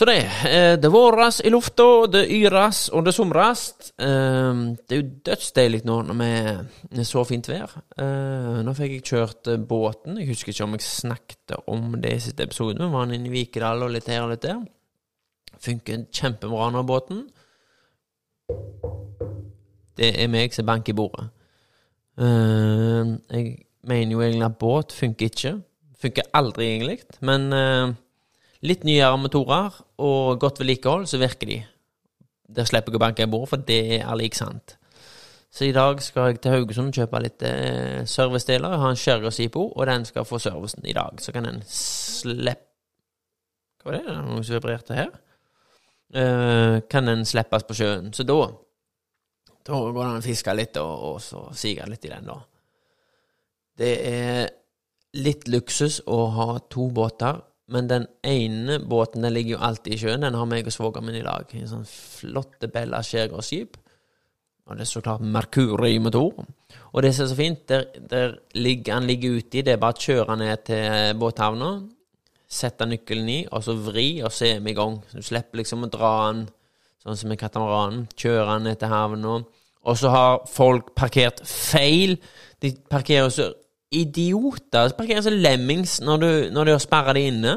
Så 0.00 0.06
det. 0.08 0.30
Eh, 0.48 0.78
det 0.80 0.88
våres 0.88 1.42
i 1.44 1.50
lufta, 1.52 1.84
det 2.08 2.22
yres 2.32 2.86
og 2.96 3.02
det 3.04 3.12
somres. 3.12 3.66
Eh, 4.00 4.62
det 4.88 4.96
er 4.96 5.02
jo 5.02 5.10
dødsdeilig 5.28 5.82
nå 5.84 5.98
når 6.08 6.22
det 6.22 7.02
er 7.02 7.08
så 7.10 7.20
fint 7.28 7.50
vær. 7.50 7.74
Eh, 8.00 8.62
nå 8.64 8.74
fikk 8.78 8.94
jeg 8.94 9.04
kjørt 9.10 9.52
båten. 9.68 10.16
Jeg 10.16 10.30
husker 10.32 10.54
ikke 10.54 10.64
om 10.70 10.78
jeg 10.78 10.86
snakket 10.86 11.56
om 11.68 11.92
det 12.00 12.14
i 12.16 12.24
siste 12.30 12.48
episode. 12.48 12.80
Vi 12.80 12.90
var 12.96 13.12
inne 13.12 13.28
i 13.28 13.34
Vikedal 13.36 13.84
og 13.84 13.92
litt 13.92 14.08
her 14.08 14.24
og 14.24 14.32
litt 14.32 14.48
der. 14.48 14.64
Funker 15.60 16.08
kjempebra 16.08 16.72
nå, 16.72 16.86
båten. 16.88 17.26
Det 20.00 20.14
er 20.16 20.32
meg 20.32 20.56
som 20.56 20.72
banker 20.72 20.96
i 20.96 21.00
bordet. 21.04 21.28
Jeg 22.16 23.56
mener 23.84 24.16
jo 24.16 24.24
egentlig 24.24 24.48
at 24.48 24.62
båt 24.64 24.96
funker 24.96 25.28
ikke. 25.28 25.58
Funker 26.00 26.32
aldri, 26.40 26.72
egentlig. 26.78 27.02
Men 27.20 27.52
Litt 28.60 28.82
nyere 28.84 29.16
motorer 29.16 29.72
og 30.04 30.40
godt 30.40 30.60
vedlikehold, 30.60 31.06
så 31.08 31.20
virker 31.20 31.48
de. 31.48 31.62
Der 32.50 32.66
slipper 32.68 32.92
jeg 32.92 33.00
å 33.00 33.02
banke 33.04 33.24
i 33.24 33.30
bordet, 33.30 33.48
for 33.54 33.64
det 33.64 34.00
er 34.02 34.18
lik 34.20 34.36
sant. 34.36 34.76
Så 35.50 35.64
i 35.66 35.74
dag 35.74 35.98
skal 36.04 36.30
jeg 36.30 36.42
til 36.44 36.54
Haugesund 36.54 36.94
kjøpe 36.94 37.22
litt 37.24 37.42
eh, 37.42 38.04
servicedeler. 38.06 38.74
Jeg 38.74 38.82
har 38.82 38.92
en 38.92 39.00
Sherry 39.00 39.32
Sipo, 39.34 39.64
og 39.72 39.88
den 39.88 40.04
skal 40.06 40.28
få 40.28 40.38
servicen 40.38 40.84
i 40.86 40.94
dag. 40.94 41.18
Så 41.22 41.34
kan 41.34 41.48
den 41.48 41.62
slippe 41.66 42.68
Hva 43.80 43.88
var 43.88 43.96
det? 43.96 44.14
Noen 44.28 44.44
som 44.44 44.58
vibrerte 44.58 44.98
her. 44.98 45.10
Eh, 46.12 46.76
kan 46.92 47.08
den 47.08 47.24
slippes 47.26 47.64
på 47.66 47.78
sjøen. 47.80 48.12
Så 48.12 48.28
da 48.28 48.42
Da 49.66 49.76
går 49.76 49.92
det 49.96 50.04
an 50.04 50.20
å 50.20 50.24
fiske 50.24 50.54
litt, 50.54 50.76
og, 50.76 51.02
og 51.08 51.20
så 51.24 51.46
sige 51.56 51.88
litt 51.88 52.04
i 52.04 52.12
den, 52.12 52.28
da. 52.28 52.36
Det 53.80 53.92
er 54.06 54.50
litt 55.16 55.48
luksus 55.48 56.00
å 56.06 56.26
ha 56.36 56.58
to 56.70 56.90
båter 56.94 57.40
men 57.70 57.88
den 57.90 58.06
ene 58.26 58.80
båten 58.82 59.22
den 59.22 59.34
ligger 59.34 59.56
jo 59.56 59.62
alltid 59.62 59.94
i 59.94 60.00
sjøen. 60.00 60.24
Den 60.26 60.34
har 60.34 60.48
meg 60.50 60.66
og 60.66 60.74
svogeren 60.74 61.06
min 61.06 61.20
i 61.20 61.22
lag. 61.22 61.46
En 61.54 61.70
sånn 61.70 61.86
flotte 61.86 62.70
Bella 62.72 63.02
skjærgårdsskip. 63.06 63.78
Og 64.66 64.76
det 64.78 64.84
er 64.84 64.90
så 64.90 65.02
klart 65.02 65.22
Mercury-motor. 65.22 66.44
Og 66.90 67.02
det 67.02 67.12
som 67.14 67.24
er 67.24 67.30
så 67.30 67.38
fint, 67.38 67.62
der, 67.70 67.86
der 68.10 68.36
ligger, 68.58 68.98
han 68.98 69.06
ligger 69.06 69.38
uti, 69.38 69.62
det 69.66 69.74
er 69.74 69.82
bare 69.82 69.98
å 69.98 70.04
kjøre 70.04 70.36
ned 70.38 70.64
til 70.66 71.16
båthavna, 71.18 71.70
sette 72.50 72.86
nøkkelen 72.86 73.30
i, 73.30 73.40
og 73.50 73.64
så 73.66 73.74
vri, 73.78 74.08
og 74.26 74.34
så 74.34 74.48
er 74.48 74.62
vi 74.62 74.74
i 74.74 74.78
gang. 74.78 74.98
Så 75.10 75.22
du 75.22 75.26
slipper 75.26 75.62
liksom 75.62 75.86
å 75.86 75.90
dra 75.90 76.12
den 76.28 76.44
sånn 77.02 77.18
som 77.18 77.30
med 77.32 77.40
katamaranen. 77.40 78.04
Kjøre 78.18 78.56
den 78.56 78.68
ned 78.68 78.78
til 78.82 78.92
havna. 78.92 79.40
Og 79.80 79.98
så 79.98 80.12
har 80.12 80.42
folk 80.50 80.92
parkert 80.98 81.42
feil. 81.46 82.18
De 82.62 82.74
parkerer 82.90 83.30
så 83.32 83.52
idioter 83.90 84.88
som 84.88 84.98
parkerer 84.98 85.24
som 85.26 85.34
lemmings 85.34 85.98
når 86.04 86.22
du, 86.22 86.30
når 86.54 86.66
du 86.66 86.72
har 86.74 86.82
sperra 86.82 87.14
de 87.16 87.26
inne 87.30 87.56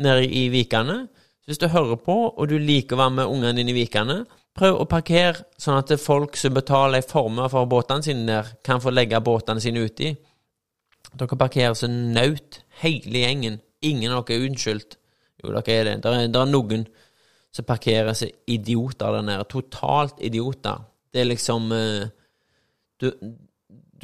nede 0.00 0.24
i 0.26 0.48
Vikane. 0.52 1.04
Hvis 1.44 1.60
du 1.60 1.68
hører 1.68 1.98
på, 2.00 2.16
og 2.32 2.48
du 2.48 2.56
liker 2.56 2.96
å 2.96 3.02
være 3.02 3.16
med 3.18 3.28
ungene 3.30 3.58
dine 3.58 3.74
i 3.74 3.76
Vikane, 3.76 4.22
prøv 4.56 4.78
å 4.80 4.88
parkere 4.88 5.44
sånn 5.60 5.76
at 5.76 5.92
folk 6.00 6.38
som 6.40 6.54
betaler 6.56 7.02
ei 7.02 7.06
formue 7.06 7.50
for 7.52 7.68
båtene 7.68 8.06
sine 8.06 8.24
der, 8.30 8.54
kan 8.64 8.80
få 8.80 8.94
legge 8.94 9.20
båtene 9.20 9.60
sine 9.60 9.84
uti. 9.84 10.14
Dere 11.14 11.38
parkerer 11.38 11.76
som 11.78 11.92
naut, 12.14 12.62
hele 12.80 13.24
gjengen. 13.26 13.60
Ingen 13.84 14.14
av 14.14 14.24
dere 14.24 14.40
er 14.40 14.48
unnskyldt. 14.48 14.96
Jo, 15.42 15.52
dere 15.52 15.76
er 15.76 15.88
det. 15.90 15.96
Det 16.02 16.12
er, 16.14 16.24
er, 16.30 16.48
noen 16.48 16.86
som 17.54 17.68
parkerer 17.68 18.16
som 18.16 18.32
idioter 18.50 19.18
der 19.18 19.26
nede. 19.28 19.48
Totalt 19.50 20.22
idioter. 20.24 20.80
Det 21.12 21.22
er 21.22 21.28
liksom 21.28 21.68
uh, 21.70 22.08
du, 23.02 23.10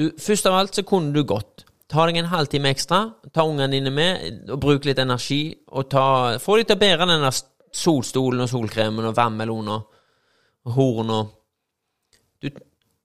du, 0.00 0.06
først 0.18 0.48
av 0.48 0.56
alt 0.58 0.78
så 0.78 0.84
kunne 0.86 1.12
du 1.14 1.22
gått. 1.28 1.66
Ta 1.90 2.04
deg 2.06 2.20
en 2.20 2.30
halvtime 2.30 2.70
ekstra, 2.70 3.02
ta 3.34 3.44
ungene 3.46 3.72
dine 3.74 3.90
med, 3.94 4.44
og 4.50 4.60
bruk 4.62 4.86
litt 4.86 5.00
energi. 5.02 5.42
og 5.68 5.88
ta, 5.90 6.38
Få 6.38 6.56
dem 6.58 6.68
til 6.68 6.78
å 6.78 6.80
bære 6.80 7.08
denne 7.10 7.32
solstolen 7.74 8.44
og 8.44 8.50
solkremen 8.50 9.10
og 9.10 9.16
vannmelonen 9.16 9.72
og 9.74 10.74
horn 10.76 11.12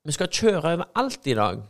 Vi 0.05 0.13
skal 0.13 0.29
kjøre 0.29 0.73
over 0.75 0.91
alt 1.01 1.27
i 1.27 1.33
dag. 1.33 1.63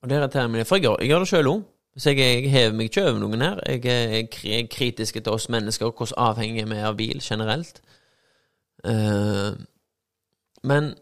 Og 0.00 0.08
det 0.08 0.16
irriterer 0.16 0.48
meg, 0.48 0.66
for 0.66 0.76
jeg 0.76 0.88
gjør, 0.88 0.96
jeg 1.00 1.12
gjør 1.12 1.22
det 1.22 1.30
sjøl 1.30 1.50
òg. 1.50 1.66
Så 2.00 2.12
jeg, 2.14 2.18
jeg 2.22 2.50
hever 2.50 2.74
meg 2.74 2.88
ikke 2.88 3.04
over 3.06 3.20
noen 3.20 3.42
her. 3.44 3.60
Jeg 3.68 4.28
er 4.56 4.68
kritisk 4.70 5.18
til 5.18 5.32
oss 5.32 5.48
mennesker 5.52 5.90
og 5.90 5.98
hvordan 5.98 6.18
avhengige 6.30 6.68
vi 6.70 6.78
er 6.78 6.88
av 6.88 6.96
bil 6.98 7.20
generelt. 7.22 7.82
Uh, 8.86 9.58
men 10.64 10.94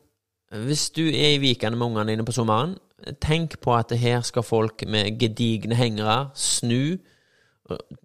hvis 0.64 0.88
du 0.96 1.04
er 1.06 1.36
i 1.36 1.40
Vikene 1.42 1.76
med 1.76 1.86
ungene 1.86 2.10
dine 2.10 2.26
på 2.26 2.34
sommeren, 2.34 2.76
tenk 3.22 3.58
på 3.62 3.74
at 3.76 3.92
her 3.98 4.20
skal 4.26 4.42
folk 4.42 4.82
med 4.86 5.18
gedigne 5.20 5.74
hengere 5.78 6.30
snu, 6.34 6.98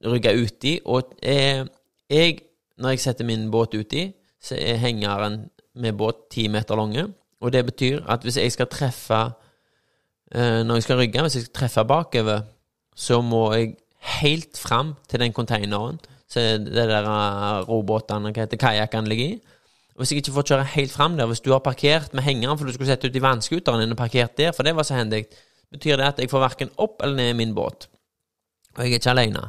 rygge 0.06 0.34
uti. 0.44 0.80
Og 0.86 1.16
eh, 1.24 1.66
jeg, 2.10 2.40
når 2.78 2.90
jeg 2.90 3.00
setter 3.00 3.26
min 3.26 3.50
båt 3.52 3.76
uti, 3.76 4.12
så 4.44 4.58
er 4.60 4.82
hengeren 4.82 5.48
med 5.76 5.98
båt 5.98 6.28
ti 6.32 6.48
meter 6.48 6.76
lange. 6.76 7.08
Og 7.42 7.54
det 7.54 7.66
betyr 7.66 8.04
at 8.10 8.24
hvis 8.24 8.38
jeg 8.38 8.52
skal 8.52 8.68
treffe 8.72 9.22
eh, 10.36 10.64
Når 10.64 10.76
jeg 10.76 10.84
skal 10.84 10.98
rygge, 10.98 11.22
hvis 11.22 11.36
jeg 11.36 11.44
skal 11.44 11.54
treffe 11.54 11.86
bakover, 11.86 12.42
så 12.96 13.22
må 13.22 13.54
jeg 13.54 13.76
helt 14.22 14.58
fram 14.58 14.96
til 15.10 15.20
den 15.20 15.34
containeren 15.34 16.00
så 16.34 16.40
det 16.58 16.88
der 16.90 17.06
robåtene, 17.68 18.32
hva 18.34 18.46
heter 18.46 18.58
kajakkene, 18.58 19.10
ligger 19.12 19.36
i. 19.36 19.42
Hvis 19.98 20.12
jeg 20.12 20.24
ikke 20.24 20.34
får 20.34 20.48
kjøre 20.50 20.70
helt 20.74 20.92
fram 20.92 21.18
der, 21.18 21.28
hvis 21.30 21.44
du 21.46 21.52
har 21.54 21.62
parkert 21.62 22.14
med 22.18 22.26
hengeren 22.26 22.58
for 22.58 22.66
du 22.66 22.74
skulle 22.74 22.90
sette 22.90 23.10
ut 23.10 23.18
i 23.18 23.22
vannskuteren 23.22 23.84
din 23.84 23.94
og 23.94 24.00
parkert 24.00 24.38
der, 24.40 24.54
for 24.56 24.66
det 24.66 24.74
var 24.76 24.88
så 24.88 24.98
hendig, 24.98 25.28
betyr 25.74 26.00
det 26.00 26.08
at 26.08 26.22
jeg 26.22 26.32
får 26.32 26.42
verken 26.48 26.72
opp 26.82 27.04
eller 27.04 27.20
ned 27.20 27.34
i 27.34 27.38
min 27.38 27.54
båt. 27.54 27.88
Og 28.74 28.82
jeg 28.82 28.96
er 28.96 28.98
ikke 28.98 29.14
alene. 29.14 29.44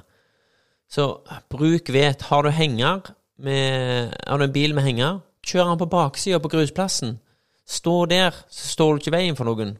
Så 0.90 1.06
bruk 1.50 1.88
vet. 1.92 2.26
Har 2.28 2.44
du 2.44 2.50
henger 2.52 3.14
med, 3.40 4.12
Har 4.26 4.38
du 4.38 4.44
en 4.44 4.52
bil 4.52 4.74
med 4.74 4.84
henger, 4.84 5.22
kjør 5.44 5.70
den 5.70 5.80
på 5.80 5.88
baksida 5.90 6.38
på 6.38 6.52
grusplassen. 6.52 7.18
Stå 7.66 8.04
der, 8.06 8.36
så 8.52 8.68
står 8.68 8.92
du 8.92 9.00
ikke 9.00 9.12
i 9.14 9.16
veien 9.16 9.36
for 9.38 9.48
noen. 9.48 9.78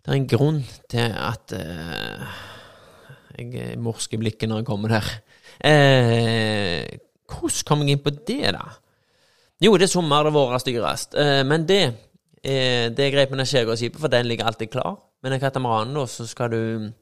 Det 0.00 0.14
er 0.14 0.16
en 0.16 0.30
grunn 0.30 0.62
til 0.88 1.12
at 1.12 1.52
uh, 1.52 2.38
Jeg 3.36 3.76
i 3.76 4.16
blikket 4.16 4.48
når 4.48 4.62
jeg 4.62 4.66
kommer 4.66 4.96
der. 4.96 5.10
Uh, 5.60 7.07
hvordan 7.28 7.66
kom 7.68 7.82
jeg 7.84 7.96
inn 7.96 8.04
på 8.04 8.14
det, 8.16 8.54
da? 8.56 8.64
Jo, 9.62 9.74
det 9.76 9.88
er 9.88 9.92
sommer, 9.92 10.24
det 10.24 10.34
våres 10.36 10.66
dyrest. 10.66 11.16
Uh, 11.18 11.42
men 11.46 11.66
det, 11.68 11.82
uh, 12.44 12.86
det 12.94 13.10
greit 13.14 13.30
med 13.32 13.42
den 13.42 13.50
skjærgårdsskipet, 13.50 14.00
for 14.00 14.12
den 14.12 14.30
ligger 14.30 14.48
alltid 14.48 14.70
klar. 14.72 14.96
Men 15.22 15.34
den 15.34 15.42
katamaranen, 15.42 15.96
da, 15.98 16.06
så 16.06 16.26
skal 16.26 16.52
du 16.52 16.92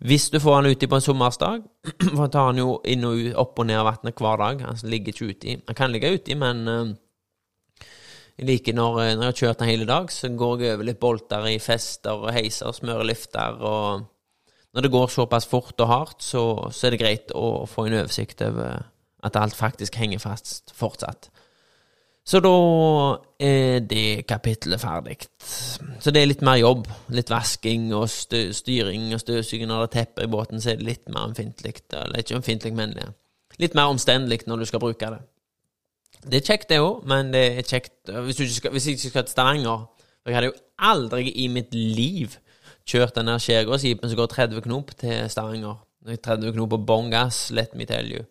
Hvis 0.00 0.30
du 0.30 0.38
får 0.40 0.62
den 0.62 0.72
uti 0.72 0.86
på 0.86 0.96
en 0.96 1.00
sommersdag 1.00 1.62
For 2.16 2.26
tar 2.28 2.52
den 2.52 2.62
jo 2.62 2.80
inn 2.88 3.04
og 3.04 3.18
opp 3.40 3.58
og 3.58 3.66
ned 3.68 3.78
av 3.78 3.86
vannet 3.88 4.20
hver 4.20 4.36
dag. 4.40 4.60
Han 4.64 4.90
ligger 4.90 5.12
ikke 5.12 5.28
uti. 5.30 5.56
Han 5.66 5.76
kan 5.76 5.92
ligge 5.92 6.12
uti, 6.12 6.34
men 6.34 6.64
jeg 8.34 8.48
liker 8.48 8.74
når, 8.74 8.96
når 9.14 9.22
jeg 9.22 9.30
har 9.30 9.38
kjørt 9.38 9.60
den 9.60 9.70
hele 9.70 9.86
dag, 9.86 10.10
så 10.10 10.28
går 10.28 10.62
jeg 10.64 10.74
over 10.74 10.88
litt 10.88 11.00
bolter 11.00 11.46
i 11.46 11.58
fester 11.62 12.24
og 12.24 12.32
heiser, 12.34 12.66
og 12.66 12.74
smører 12.74 13.06
lifter 13.06 13.60
og 13.62 14.10
Når 14.74 14.82
det 14.82 14.90
går 14.90 15.06
såpass 15.06 15.46
fort 15.46 15.80
og 15.80 15.86
hardt, 15.86 16.22
så, 16.22 16.40
så 16.74 16.86
er 16.86 16.90
det 16.90 16.98
greit 16.98 17.28
å 17.30 17.62
få 17.70 17.84
en 17.86 17.94
oversikt 18.00 18.42
over 18.42 18.80
at 19.24 19.36
alt 19.40 19.56
faktisk 19.56 19.96
henger 20.00 20.22
fast 20.22 20.74
fortsatt. 20.76 21.30
Så 22.24 22.40
da 22.40 22.54
er 23.44 23.82
det 23.84 24.24
kapitlet 24.26 24.80
ferdig. 24.80 25.18
Så 26.00 26.12
det 26.12 26.22
er 26.22 26.30
litt 26.30 26.44
mer 26.44 26.56
jobb. 26.56 26.86
Litt 27.12 27.28
vasking 27.28 27.90
og 27.92 28.08
stø 28.08 28.46
styring 28.56 29.10
og 29.12 29.20
støvsuging 29.20 29.68
når 29.68 29.84
det 29.84 29.88
er 29.90 29.92
tepper 29.98 30.24
i 30.24 30.30
båten, 30.32 30.60
så 30.60 30.72
er 30.72 30.80
det 30.80 30.88
litt 30.88 31.12
mer 31.12 31.28
ømfintlig. 31.28 31.74
Eller 31.92 32.22
ikke 32.22 32.38
ømfintlig, 32.40 32.72
men 32.76 32.96
litt 33.60 33.76
mer 33.76 33.92
omstendelig 33.92 34.46
når 34.48 34.64
du 34.64 34.68
skal 34.70 34.80
bruke 34.80 35.10
det. 35.12 35.20
Det 36.24 36.40
er 36.40 36.46
kjekt, 36.46 36.70
det 36.70 36.80
òg, 36.80 37.02
men 37.08 37.34
det 37.34 37.44
er 37.58 37.68
kjekt 37.68 38.08
hvis, 38.08 38.38
du 38.38 38.46
ikke 38.46 38.56
skal, 38.56 38.72
hvis 38.72 38.86
jeg 38.86 38.96
ikke 38.96 39.10
skal 39.10 39.24
til 39.26 39.34
Stavanger 39.34 39.82
For 40.22 40.30
jeg 40.30 40.38
hadde 40.38 40.48
jo 40.48 40.60
aldri 40.80 41.28
i 41.28 41.50
mitt 41.52 41.74
liv 41.74 42.38
kjørt 42.88 43.18
den 43.18 43.28
Skjærgårdsjeepen 43.28 44.08
som 44.08 44.16
går 44.16 44.30
30 44.32 44.64
knop 44.64 44.94
til 44.96 45.28
Stavanger. 45.28 45.82
30 46.08 46.56
knop 46.56 46.72
på 46.72 46.80
bånn 46.88 47.12
gass, 47.12 47.50
let 47.52 47.76
me 47.76 47.84
tell 47.88 48.08
you. 48.08 48.24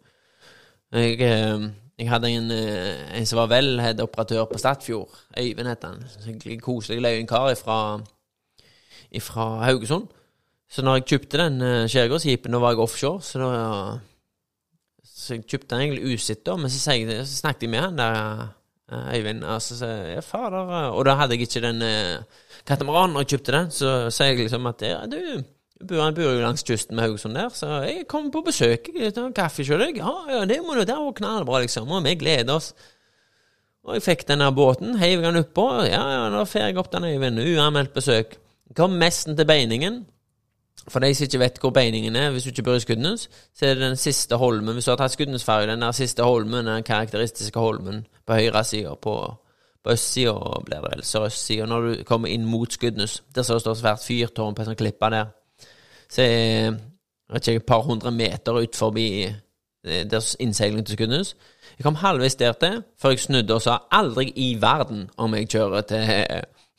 Jeg, 0.94 1.22
eh, 1.22 1.70
jeg 1.98 2.10
hadde 2.10 2.30
en, 2.30 2.52
eh, 2.52 3.18
en 3.18 3.26
som 3.26 3.40
var 3.40 3.48
velhead-operatør 3.50 4.46
på 4.46 4.58
Statfjord. 4.58 5.10
Øyvind 5.40 5.68
het 5.68 5.84
han. 5.84 6.04
Koselig 6.62 7.02
løyenkar 7.02 7.56
fra, 7.56 8.00
fra 9.20 9.64
Haugesund. 9.64 10.08
Så 10.70 10.82
når 10.82 10.96
jeg 10.96 11.06
kjøpte 11.06 11.38
den 11.38 11.62
eh, 11.62 11.88
Skjærgårdsjeepen, 11.90 12.52
da 12.52 12.60
var 12.60 12.72
jeg 12.72 12.80
offshore, 12.80 13.22
så 13.22 13.40
da 13.40 14.00
så 15.04 15.34
jeg 15.34 15.48
kjøpte 15.48 15.76
den 15.76 15.82
egentlig 15.82 16.14
usitt, 16.14 16.48
men 16.58 16.70
så, 16.70 16.92
jeg, 16.92 17.26
så, 17.28 17.36
snakket 17.36 17.64
jeg 17.64 17.70
med 17.70 17.80
han 17.80 17.98
der, 17.98 18.48
Øyvind, 18.94 19.44
og 19.44 19.62
så 19.62 19.78
sa 19.78 19.88
jeg 19.88 20.16
ja, 20.16 20.20
fader 20.20 20.92
Og 20.92 21.06
da 21.06 21.14
hadde 21.16 21.34
jeg 21.34 21.42
ikke 21.42 21.62
den 21.62 21.80
katamaranen 22.68 23.14
når 23.14 23.24
jeg 23.24 23.28
kjøpte 23.28 23.52
den, 23.52 23.72
så 23.72 24.10
sa 24.10 24.26
jeg 24.26 24.38
liksom 24.38 24.66
at 24.66 24.82
ja, 24.82 25.06
du 25.06 25.44
han 25.92 26.16
bor 26.16 26.26
jo 26.30 26.42
langs 26.42 26.64
kysten 26.64 26.96
med 26.96 27.06
Haugesund 27.06 27.36
der, 27.36 27.50
så 27.54 27.84
jeg 27.84 28.08
kom 28.12 28.32
på 28.32 28.44
besøk. 28.46 28.90
Kaffe 29.36 29.66
sjøl. 29.66 29.90
Ja, 29.98 30.14
ja, 30.30 30.44
det 30.50 30.62
må 30.64 30.78
du. 30.78 30.84
Det 30.86 30.96
var 30.98 31.16
knallbra, 31.20 31.64
liksom. 31.66 31.92
Og 31.92 32.04
vi 32.06 32.16
gleder 32.20 32.56
oss. 32.56 32.74
Og 33.84 33.98
jeg 33.98 34.06
fikk 34.06 34.28
denne 34.30 34.48
båten, 34.56 34.96
heiv 35.02 35.22
den 35.26 35.42
oppå. 35.42 35.68
Ja, 35.90 36.04
ja, 36.08 36.24
da 36.32 36.46
får 36.48 36.68
jeg 36.68 36.80
opp 36.80 36.92
den 36.94 37.10
Øyvind. 37.10 37.42
Uanmeldt 37.44 37.94
besøk. 37.94 38.38
Kom 38.76 38.96
nesten 39.00 39.36
til 39.38 39.48
Beiningen. 39.48 40.06
For 40.88 41.00
de 41.00 41.14
som 41.16 41.28
ikke 41.28 41.40
vet 41.40 41.60
hvor 41.62 41.72
Beiningen 41.76 42.16
er, 42.16 42.32
hvis 42.32 42.44
du 42.44 42.50
ikke 42.52 42.64
bor 42.68 42.80
i 42.80 42.84
Skudenes, 42.84 43.30
så 43.56 43.66
er 43.66 43.78
det 43.78 43.84
den 43.84 44.00
siste 44.00 44.36
holmen. 44.36 44.74
Hvis 44.74 44.86
du 44.86 44.92
har 44.92 44.98
tatt 45.00 45.12
Skudenesferja, 45.12 45.70
den 45.72 45.82
der 45.82 45.92
siste 45.96 46.24
holmen, 46.24 46.68
den 46.68 46.84
karakteristiske 46.84 47.60
holmen 47.60 48.06
på 48.28 48.40
høyre 48.40 48.64
side, 48.64 48.96
på, 49.02 49.14
på 49.84 49.92
østsida 49.92 50.34
blir 50.66 50.82
det 50.82 50.90
vel, 50.90 51.04
sørøstsida, 51.04 51.68
når 51.72 51.88
du 51.88 52.04
kommer 52.08 52.32
inn 52.32 52.46
mot 52.46 52.74
Skudenes. 52.74 53.22
Der 53.36 53.48
står 53.48 53.64
det 53.64 53.78
svært 53.80 54.04
fyrtårn 54.04 54.56
på 54.56 54.64
en 54.64 54.72
sånn 54.72 54.80
klippe 54.80 55.12
der. 55.12 55.32
Så 56.14 56.22
er 56.22 56.76
vet 57.34 57.48
ikke, 57.48 57.64
et 57.64 57.66
par 57.66 57.82
hundre 57.82 58.12
meter 58.12 58.60
ut 58.62 58.76
forbi 58.78 59.08
eh, 59.26 60.04
deres 60.10 60.36
innseiling 60.40 60.86
til 60.86 60.98
Skudenes. 60.98 61.36
Jeg 61.78 61.84
kom 61.84 61.96
halvveis 61.96 62.36
der 62.36 62.52
til, 62.52 62.84
før 63.02 63.10
jeg 63.16 63.20
snudde 63.20 63.56
og 63.56 63.62
sa 63.62 63.78
aldri 63.92 64.30
i 64.36 64.54
verden 64.62 65.08
om 65.18 65.34
jeg 65.36 65.50
kjører 65.50 65.82
til 65.82 66.04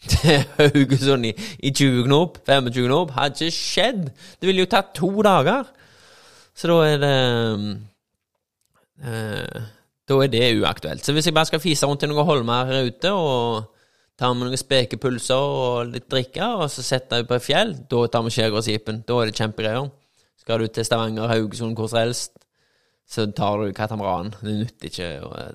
til 0.12 0.42
Haugesund 0.59 1.27
i, 1.27 1.33
i 1.59 1.70
20 1.70 2.05
knop, 2.05 2.38
25 2.47 2.87
knop, 2.87 3.11
hadde 3.16 3.47
ikke 3.47 3.57
skjedd. 3.57 4.03
Det 4.40 4.49
ville 4.49 4.64
jo 4.64 4.70
tatt 4.70 4.92
to 4.94 5.11
dager. 5.25 5.70
Så 6.55 6.68
da 6.70 6.75
er 6.87 6.99
det 7.03 7.14
eh, 9.05 9.62
Da 10.09 10.18
er 10.20 10.29
det 10.29 10.61
uaktuelt. 10.61 11.05
Så 11.05 11.12
hvis 11.12 11.27
jeg 11.27 11.35
bare 11.35 11.49
skal 11.49 11.61
fise 11.61 11.87
rundt 11.87 12.01
til 12.01 12.12
noen 12.12 12.27
holmer 12.29 12.68
her 12.68 12.90
ute 12.90 13.12
og 13.12 13.74
ta 14.18 14.31
vi 14.31 14.40
noen 14.40 14.59
spekepulser 14.59 15.59
og 15.59 15.90
litt 15.94 16.07
drikke, 16.11 16.46
og 16.61 16.68
så 16.70 16.85
setter 16.87 17.22
vi 17.22 17.29
på 17.31 17.37
et 17.38 17.46
fjell, 17.46 17.74
da 17.90 18.05
tar 18.07 18.24
vi 18.27 18.33
skjærgårdsjeepen. 18.37 19.03
Da 19.09 19.18
er 19.20 19.31
det 19.31 19.38
kjempegreier. 19.40 19.90
Skal 20.44 20.61
du 20.61 20.68
til 20.68 20.87
Stavanger, 20.87 21.31
Haugesund, 21.31 21.74
hvor 21.79 21.90
som 21.90 22.03
helst, 22.03 22.38
så 23.09 23.27
tar 23.37 23.61
du 23.61 23.72
katamaran. 23.77 24.33
Det 24.40 24.55
nytter 24.61 24.90
ikke 24.90 25.09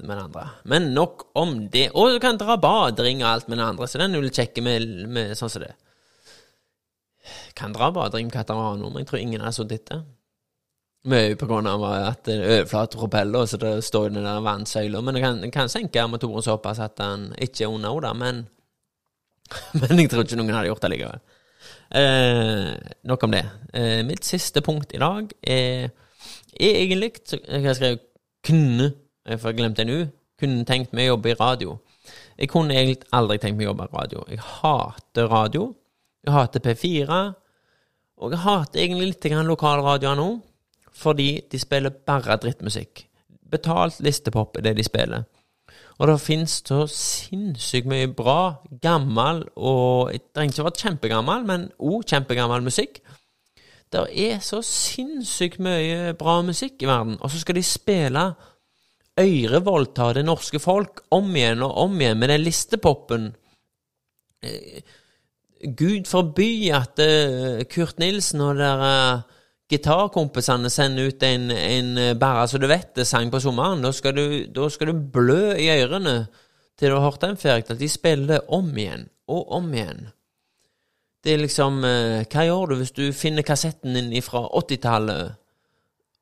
med 0.04 0.12
den 0.12 0.24
andre. 0.26 0.46
Men 0.70 0.92
nok 0.94 1.30
om 1.40 1.56
det. 1.72 1.90
Og 1.98 2.14
du 2.14 2.20
kan 2.24 2.38
dra 2.38 2.58
badering 2.62 3.24
og 3.24 3.30
alt 3.32 3.50
med 3.50 3.58
den 3.58 3.66
andre, 3.66 3.88
så 3.88 4.02
den 4.02 4.14
er 4.14 4.20
jo 4.20 4.28
litt 4.28 4.38
kjekk 4.38 4.62
med, 4.66 4.88
med 5.10 5.38
sånn 5.38 5.52
som 5.52 5.66
det. 5.66 5.74
Kan 7.58 7.74
dra 7.76 7.92
badering 7.94 8.30
med 8.30 8.38
katamaran 8.38 8.82
men 8.82 9.04
jeg 9.04 9.10
tror 9.10 9.22
ingen 9.22 9.46
har 9.46 9.56
sittet 9.56 9.84
etter. 9.84 10.04
Mye 11.08 11.36
på 11.40 11.48
grunn 11.48 11.68
av 11.70 11.84
at 11.88 12.26
det 12.28 12.36
er 12.36 12.58
overflate 12.58 13.00
propeller, 13.00 13.46
så 13.48 13.58
det 13.62 13.78
står 13.88 14.10
jo 14.10 14.16
den 14.18 14.28
der 14.28 14.42
vannsøyla. 14.44 15.00
Men 15.02 15.16
det 15.16 15.22
kan, 15.24 15.44
kan 15.54 15.72
senke 15.72 16.04
motoren 16.12 16.44
såpass 16.44 16.82
at 16.84 16.98
den 17.00 17.30
ikke 17.40 17.64
er 17.64 17.76
under 17.76 17.96
henne, 17.96 18.16
men 18.20 18.48
Men 19.80 19.98
jeg 19.98 20.12
tror 20.12 20.26
ikke 20.26 20.38
noen 20.38 20.54
hadde 20.54 20.70
gjort 20.70 20.84
det 20.86 20.92
likevel. 20.94 21.22
Eh, 22.00 22.68
nok 23.10 23.24
om 23.26 23.34
det. 23.34 23.46
Eh, 23.74 24.02
mitt 24.06 24.28
siste 24.28 24.62
punkt 24.66 24.94
i 24.94 25.02
dag 25.02 25.32
er 25.42 25.90
Egentlig 26.60 27.22
så 27.24 27.38
jeg 27.40 27.64
har 27.64 27.76
skrevet 27.78 28.02
'kunne', 28.44 28.92
for 29.38 29.50
jeg 29.50 29.58
glemte 29.58 29.82
en 29.82 29.90
U. 29.90 30.08
Kunne 30.40 30.66
tenkt 30.66 30.94
meg 30.94 31.08
å 31.08 31.14
jobbe 31.14 31.30
i 31.30 31.38
radio. 31.40 31.78
Jeg 32.38 32.50
kunne 32.50 32.74
egentlig 32.74 33.08
aldri 33.14 33.38
tenkt 33.38 33.58
meg 33.58 33.68
å 33.68 33.70
jobbe 33.70 33.86
i 33.86 33.96
radio. 33.96 34.24
Jeg 34.30 34.40
hater 34.40 35.28
radio. 35.28 35.76
Jeg 36.26 36.34
hater 36.34 36.60
P4. 36.60 37.20
Og 38.18 38.32
jeg 38.32 38.40
hater 38.40 38.80
egentlig 38.80 39.08
litt 39.14 39.48
lokalradioer 39.48 40.16
nå, 40.16 40.42
fordi 40.96 41.42
de 41.52 41.60
spiller 41.60 41.94
bare 42.06 42.38
drittmusikk. 42.42 43.06
Betalt 43.50 44.00
listepop 44.06 44.58
er 44.58 44.68
det 44.68 44.78
de 44.78 44.86
spiller. 44.86 45.28
Og 46.00 46.08
det 46.08 46.20
finnes 46.24 46.52
så 46.64 46.86
sinnssykt 46.88 47.90
mye 47.92 48.08
bra, 48.08 48.62
gammel 48.82 49.44
og 49.56 50.14
Jeg 50.14 50.22
trenger 50.34 50.54
ikke 50.54 50.64
å 50.64 50.68
være 50.70 50.84
kjempegammel, 50.84 51.48
men 51.48 51.66
òg 51.80 52.06
kjempegammel 52.08 52.64
musikk 52.64 53.02
det 53.90 54.06
er 54.22 54.38
så 54.46 54.62
sinnssykt 54.66 55.62
mye 55.66 56.14
bra 56.18 56.40
musikk 56.46 56.84
i 56.84 56.90
verden, 56.90 57.18
og 57.20 57.32
så 57.32 57.42
skal 57.42 57.58
de 57.58 57.66
spille 57.66 58.26
ørevoldta 59.20 60.14
det 60.16 60.26
norske 60.28 60.62
folk 60.62 61.02
om 61.16 61.32
igjen 61.36 61.64
og 61.66 61.78
om 61.86 61.96
igjen 61.98 62.20
med 62.22 62.30
den 62.30 62.44
listepopen. 62.46 63.32
Eh, 64.46 64.82
Gud 65.76 66.06
forby 66.08 66.70
at 66.72 67.02
uh, 67.04 67.66
Kurt 67.68 67.98
Nilsen 68.00 68.40
og 68.46 68.62
der 68.62 68.84
uh, 68.86 69.26
gitarkompisene 69.70 70.70
sender 70.74 71.12
ut 71.12 71.24
en, 71.24 71.52
en 71.52 71.90
bare 72.20 72.48
så 72.50 72.58
du 72.58 72.68
vet 72.70 72.94
det-sang 72.98 73.30
på 73.32 73.42
sommeren. 73.44 73.84
Da 73.86 73.92
skal, 73.94 74.16
du, 74.18 74.46
da 74.54 74.70
skal 74.74 74.92
du 74.92 75.04
blø 75.14 75.56
i 75.56 75.70
ørene 75.80 76.24
til 76.80 76.90
du 76.90 76.96
har 76.96 77.06
hørt 77.06 77.22
den 77.22 77.38
ferdig. 77.38 77.70
At 77.70 77.82
de 77.82 77.90
spiller 77.92 78.46
om 78.56 78.72
igjen 78.78 79.10
og 79.30 79.52
om 79.60 79.68
igjen. 79.74 80.08
Det 81.24 81.34
er 81.34 81.42
liksom 81.44 81.84
eh, 81.84 82.24
Hva 82.32 82.46
gjør 82.48 82.72
du 82.72 82.80
hvis 82.80 82.96
du 82.96 83.06
finner 83.16 83.46
kassetten 83.46 83.98
din 83.98 84.24
fra 84.24 84.46
80-tallet 84.48 85.36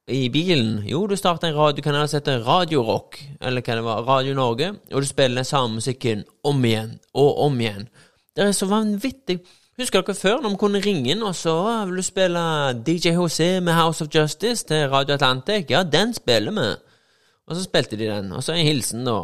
i 0.09 0.23
bilen? 0.33 0.81
Jo, 0.87 1.03
du 1.07 1.15
starter 1.19 1.51
en 1.51 1.57
radiokanal 1.59 2.07
som 2.09 2.21
heter 2.21 2.41
Radiorock, 2.47 3.19
eller 3.41 3.61
hva 3.61 3.77
det 3.77 3.85
var, 3.85 4.05
Radio 4.07 4.33
Norge, 4.37 4.71
og 4.93 5.03
du 5.03 5.07
spiller 5.07 5.43
den 5.43 5.47
samme 5.47 5.77
musikken 5.77 6.25
om 6.47 6.65
igjen 6.65 6.95
og 7.13 7.43
om 7.45 7.61
igjen. 7.61 7.85
Det 8.33 8.45
er 8.45 8.55
så 8.57 8.69
vanvittig. 8.69 9.39
Husker 9.77 10.01
dere 10.01 10.17
før, 10.17 10.39
når 10.41 10.55
vi 10.55 10.57
kunne 10.57 10.79
ringe 10.81 11.11
inn, 11.13 11.19
og 11.21 11.35
så 11.37 11.53
vil 11.85 11.99
du 11.99 12.05
spille 12.05 12.43
DJ 12.81 13.11
HC 13.13 13.59
med 13.61 13.75
House 13.77 14.01
of 14.01 14.07
Justice 14.09 14.65
til 14.65 14.87
Radio 14.89 15.13
Atlantic? 15.13 15.67
Ja, 15.69 15.83
den 15.85 16.15
spiller 16.17 16.55
vi. 16.55 16.71
Og 17.45 17.53
så 17.53 17.61
spilte 17.61 17.99
de 17.99 18.07
den. 18.09 18.31
Og 18.33 18.41
så 18.41 18.55
en 18.55 18.65
hilsen, 18.65 19.05
da. 19.05 19.19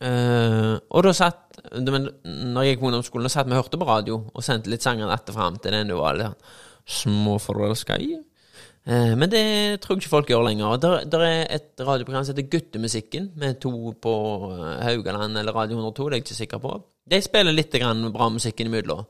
Uh, 0.00 0.76
og 0.96 1.04
da 1.04 1.10
satt 1.12 1.58
Når 1.76 2.62
jeg 2.64 2.70
gikk 2.70 2.80
på 2.80 2.86
ungdomsskolen, 2.88 3.26
da 3.28 3.32
satt 3.32 3.48
vi 3.48 3.52
og 3.52 3.62
hørte 3.62 3.80
på 3.80 3.88
radio 3.88 4.14
og 4.32 4.44
sendte 4.44 4.72
litt 4.72 4.84
sanger 4.84 5.12
etter 5.12 5.36
fram 5.36 5.58
til 5.60 5.74
den 5.76 5.90
du 5.92 5.98
var 5.98 6.16
litt 6.16 6.52
småforelska 7.00 7.98
i. 8.00 8.14
Uh, 8.88 9.16
men 9.16 9.28
det 9.32 9.42
tror 9.80 9.96
jeg 9.96 10.04
ikke 10.04 10.14
folk 10.18 10.32
gjør 10.34 10.46
lenger. 10.50 10.76
Der, 10.84 11.08
der 11.16 11.26
er 11.26 11.42
et 11.56 11.80
radioprogram 11.80 12.28
som 12.28 12.36
heter 12.36 12.52
Guttemusikken, 12.58 13.32
med 13.40 13.56
to 13.64 13.72
på 14.04 14.14
Haugaland 14.84 15.40
eller 15.40 15.56
Radio 15.56 15.80
102, 15.80 16.04
det 16.04 16.12
er 16.12 16.20
jeg 16.20 16.28
ikke 16.28 16.42
sikker 16.44 16.64
på. 16.68 16.76
De 17.10 17.20
spiller 17.24 17.54
litt 17.54 17.74
bra 18.14 18.28
musikk 18.30 18.60
innimellom. 18.60 19.06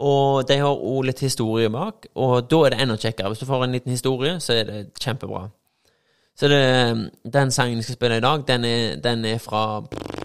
Og 0.00 0.46
de 0.48 0.56
har 0.62 0.70
òg 0.70 1.04
litt 1.04 1.20
historie 1.20 1.68
bak, 1.68 2.06
og 2.16 2.48
da 2.48 2.60
er 2.64 2.72
det 2.72 2.82
enda 2.84 2.96
kjekkere. 2.96 3.32
Hvis 3.32 3.42
du 3.42 3.48
får 3.48 3.64
en 3.66 3.74
liten 3.74 3.92
historie, 3.92 4.38
så 4.40 4.54
er 4.56 4.64
det 4.68 4.78
kjempebra. 5.02 5.48
Så 6.40 6.48
det, 6.48 7.10
den 7.28 7.50
sangen 7.52 7.76
jeg 7.76 7.84
skal 7.84 7.98
spille 7.98 8.16
i 8.16 8.24
dag, 8.24 8.46
den 8.48 8.64
er, 8.64 8.94
den 8.96 9.26
er 9.28 9.42
fra 9.44 9.82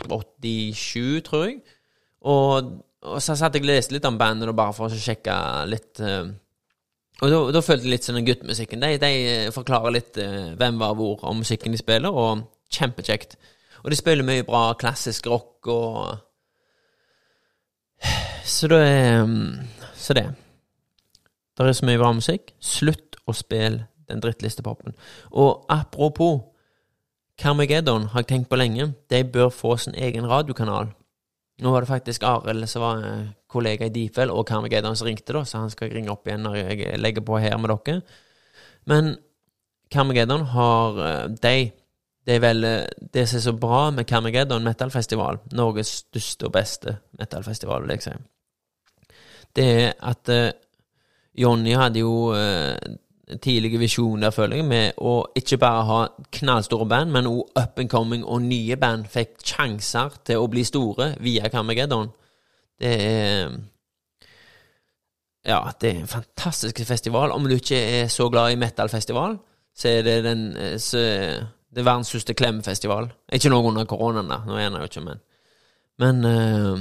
87, 0.07 1.21
tror 1.27 1.43
jeg. 1.49 1.57
Og, 2.21 2.71
og 3.03 3.21
så 3.21 3.35
satt 3.35 3.57
jeg 3.57 3.65
og 3.65 3.67
leste 3.73 3.97
litt 3.97 4.07
om 4.07 4.17
bandet, 4.17 4.53
bare 4.55 4.73
for 4.77 4.87
å 4.87 5.01
sjekke 5.01 5.35
litt 5.67 5.99
uh, 5.99 6.29
og 7.23 7.31
da, 7.55 7.61
følte 7.63 7.87
jeg 7.87 7.93
litt 7.93 8.07
sånn 8.07 8.25
guttmusikken. 8.27 8.81
De, 8.83 8.97
de 8.99 9.09
eh, 9.31 9.51
forklarer 9.55 9.93
litt 9.95 10.17
uh, 10.19 10.51
hvem 10.59 10.79
var 10.81 10.97
hvor 10.99 11.21
om 11.27 11.39
musikken 11.39 11.71
de 11.71 11.79
spiller, 11.79 12.11
og 12.11 12.43
kjempekjekt. 12.75 13.37
Og 13.85 13.91
de 13.93 13.99
spiller 13.99 14.27
mye 14.27 14.43
bra 14.47 14.73
klassisk 14.79 15.29
rock 15.31 15.69
og 15.71 16.24
Så 18.45 18.67
det 18.71 18.81
er 18.81 19.23
um, 19.23 19.59
Så 19.95 20.13
det. 20.13 20.27
Der 21.57 21.65
er 21.65 21.73
så 21.73 21.85
mye 21.85 21.99
bra 21.99 22.11
musikk. 22.13 22.51
Slutt 22.59 23.15
å 23.25 23.33
spille 23.33 23.87
den 24.09 24.21
drittlistepopen. 24.21 24.93
Og 25.31 25.65
apropos 25.71 26.41
Carmageddon 27.39 28.09
har 28.11 28.23
jeg 28.23 28.27
tenkt 28.27 28.49
på 28.51 28.59
lenge. 28.59 28.93
De 29.09 29.23
bør 29.23 29.49
få 29.49 29.77
sin 29.77 29.95
egen 29.95 30.27
radiokanal. 30.27 30.91
Nå 31.63 31.71
var 31.71 31.83
det 31.83 31.89
faktisk 31.89 32.23
Arild 32.27 32.67
som 32.67 32.83
var 32.83 33.03
eh, 33.07 33.31
kollega 33.47 33.87
i 33.87 33.93
Difel, 33.93 34.31
og 34.31 34.47
Carmageddon 34.47 34.95
som 34.95 35.07
ringte, 35.07 35.33
da, 35.33 35.45
så 35.47 35.63
han 35.63 35.71
skal 35.71 35.93
ringe 35.93 36.11
opp 36.11 36.27
igjen 36.27 36.43
når 36.43 36.57
jeg 36.59 36.99
legger 36.99 37.23
på 37.23 37.39
her 37.39 37.55
med 37.59 37.71
dere. 37.71 38.01
Men 38.91 39.15
Carmageddon 39.91 40.43
har 40.51 40.99
eh, 41.07 41.27
de 41.31 41.55
Det 42.25 42.35
er 42.35 42.41
vel 42.41 42.63
eh, 42.65 42.87
det 43.13 43.27
som 43.29 43.37
er 43.37 43.43
så 43.43 43.53
bra 43.59 43.81
med 43.93 44.07
Carmageddon 44.09 44.65
metalfestival, 44.65 45.39
Norges 45.53 45.91
største 46.01 46.47
og 46.47 46.55
beste 46.55 46.97
metalfestival, 47.19 47.85
vil 47.85 47.93
jeg 47.93 48.05
si, 48.07 48.15
det 49.55 49.65
er 49.71 49.91
at 50.03 50.31
uh, 50.33 50.49
Jonny 51.37 51.75
hadde 51.77 52.01
jo 52.01 52.33
uh, 52.33 52.75
tidlige 53.41 53.79
visjoner, 53.79 54.33
føler 54.35 54.59
jeg, 54.59 54.65
med 54.67 54.97
å 54.97 55.13
ikke 55.37 55.59
bare 55.61 55.85
ha 55.87 55.99
knallstore 56.39 56.87
band, 56.89 57.13
men 57.13 57.29
òg 57.29 57.53
up 57.61 57.79
and 57.79 57.89
coming 57.89 58.25
og 58.25 58.41
nye 58.43 58.75
band 58.81 59.07
fikk 59.11 59.37
sjanser 59.45 60.17
til 60.25 60.41
å 60.41 60.49
bli 60.51 60.65
store 60.67 61.13
via 61.23 61.49
Carmageddon. 61.53 62.11
Det 62.81 62.93
er 63.05 63.55
Ja, 65.45 65.61
det 65.81 65.89
er 65.91 65.99
en 66.01 66.09
fantastisk 66.09 66.79
festival. 66.87 67.31
Om 67.31 67.43
du 67.45 67.53
ikke 67.55 67.77
er 67.77 68.07
så 68.09 68.29
glad 68.33 68.51
i 68.51 68.57
metal-festival, 68.57 69.37
så 69.77 69.89
er 69.89 70.01
det 70.01 70.23
den 70.25 70.41
så, 70.81 71.03
Det 71.75 71.81
er 71.83 71.89
verdens 71.89 72.07
største 72.13 72.33
klemfestival. 72.39 73.09
Ikke 73.35 73.51
noe 73.51 73.67
under 73.67 73.87
koronaen, 73.89 74.31
da. 74.31 74.39
Nå 74.47 74.55
er 74.55 74.69
den 74.69 74.79
jo 74.79 74.87
ikke, 74.87 75.03
men 75.03 75.23
Men 75.99 76.25
uh, 76.27 76.79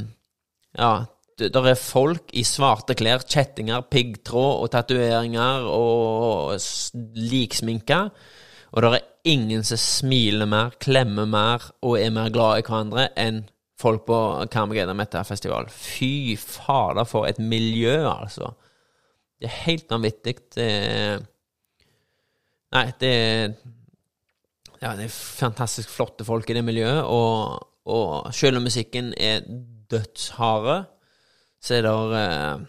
ja, 0.74 1.06
det 1.38 1.54
er 1.54 1.78
folk 1.78 2.30
i 2.34 2.42
svarte 2.46 2.94
klær, 2.98 3.22
kjettinger, 3.26 3.84
piggtråd 3.90 4.62
og 4.62 4.70
tatoveringer 4.70 5.66
og 5.70 6.54
liksminke. 7.14 8.00
Og 8.74 8.82
det 8.82 8.90
er 8.90 9.06
ingen 9.30 9.62
som 9.66 9.78
smiler 9.78 10.50
mer, 10.50 10.74
klemmer 10.82 11.26
mer 11.30 11.68
og 11.82 11.98
er 11.98 12.10
mer 12.14 12.30
glad 12.34 12.58
i 12.58 12.66
hverandre 12.66 13.08
enn 13.18 13.44
folk 13.78 14.06
på 14.06 14.18
Carmageddon 14.50 14.98
Meta-festival. 14.98 15.70
Fy 15.70 16.34
fader, 16.38 17.06
for 17.06 17.26
et 17.26 17.38
miljø, 17.38 18.00
altså. 18.08 18.50
Det 19.38 19.50
er 19.50 19.62
helt 19.66 19.90
vanvittig. 19.90 20.36
Det 20.54 20.68
Nei, 22.74 22.88
det 22.98 23.10
er 23.14 23.52
Ja, 24.84 24.92
det 24.98 25.06
er 25.08 25.14
fantastisk 25.14 25.88
flotte 25.88 26.26
folk 26.28 26.50
i 26.50 26.56
det 26.58 26.64
miljøet, 26.64 27.06
og, 27.08 27.56
og 27.88 28.34
selv 28.36 28.60
om 28.60 28.66
musikken 28.68 29.14
er 29.16 29.40
dødsharde 29.90 30.82
så 31.64 31.78
er 31.78 31.86
det 31.86 31.92
uh, 31.96 32.64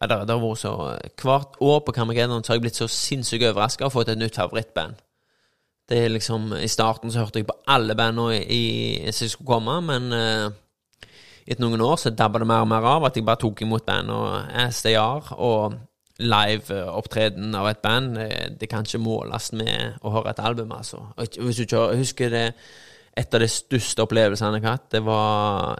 ja, 0.00 0.08
det, 0.10 0.32
har 0.32 0.42
vært 0.42 0.58
så 0.58 0.72
Hvert 1.22 1.58
år 1.62 1.84
på 1.86 1.94
Carmageddon 1.94 2.42
har 2.42 2.56
jeg 2.56 2.64
blitt 2.64 2.80
så 2.80 2.88
sinnssykt 2.90 3.46
overraska 3.46 3.86
og 3.86 3.94
fått 3.94 4.10
et 4.10 4.18
nytt 4.18 4.34
favorittband. 4.40 4.98
Det 5.88 6.00
er 6.00 6.10
liksom 6.10 6.50
I 6.58 6.68
starten 6.68 7.12
så 7.12 7.22
hørte 7.22 7.38
jeg 7.38 7.46
på 7.46 7.56
alle 7.70 7.94
bandene 7.94 9.12
som 9.14 9.30
skulle 9.30 9.52
komme, 9.52 9.78
men 9.86 10.10
uh, 10.10 11.06
etter 11.46 11.62
noen 11.62 11.84
år 11.84 12.00
så 12.00 12.10
dabba 12.10 12.42
det 12.42 12.48
mer 12.50 12.64
og 12.64 12.70
mer 12.72 12.88
av 12.88 13.06
at 13.06 13.16
jeg 13.16 13.26
bare 13.26 13.42
tok 13.44 13.62
imot 13.62 13.86
band. 13.86 14.10
Og 14.10 14.50
SDR 14.74 15.34
og 15.36 15.78
live-opptreden 16.22 17.54
av 17.58 17.68
et 17.68 17.80
band, 17.82 18.14
det, 18.18 18.56
det, 18.60 18.68
kan 18.70 18.86
ikke 18.86 19.02
måles 19.02 19.50
med 19.56 19.98
å 20.02 20.12
høre 20.14 20.30
et 20.30 20.42
album, 20.44 20.72
altså. 20.76 21.00
Hvis 21.18 21.58
du 21.58 21.64
ikke 21.66 21.86
husker 21.98 22.34
det 22.34 22.48
Et 23.14 23.34
av 23.34 23.38
de 23.38 23.46
største 23.46 24.02
opplevelsene 24.02 24.58
jeg 24.58 24.64
har 24.64 24.72
hatt, 24.74 24.88
det 24.90 25.00
var 25.06 25.76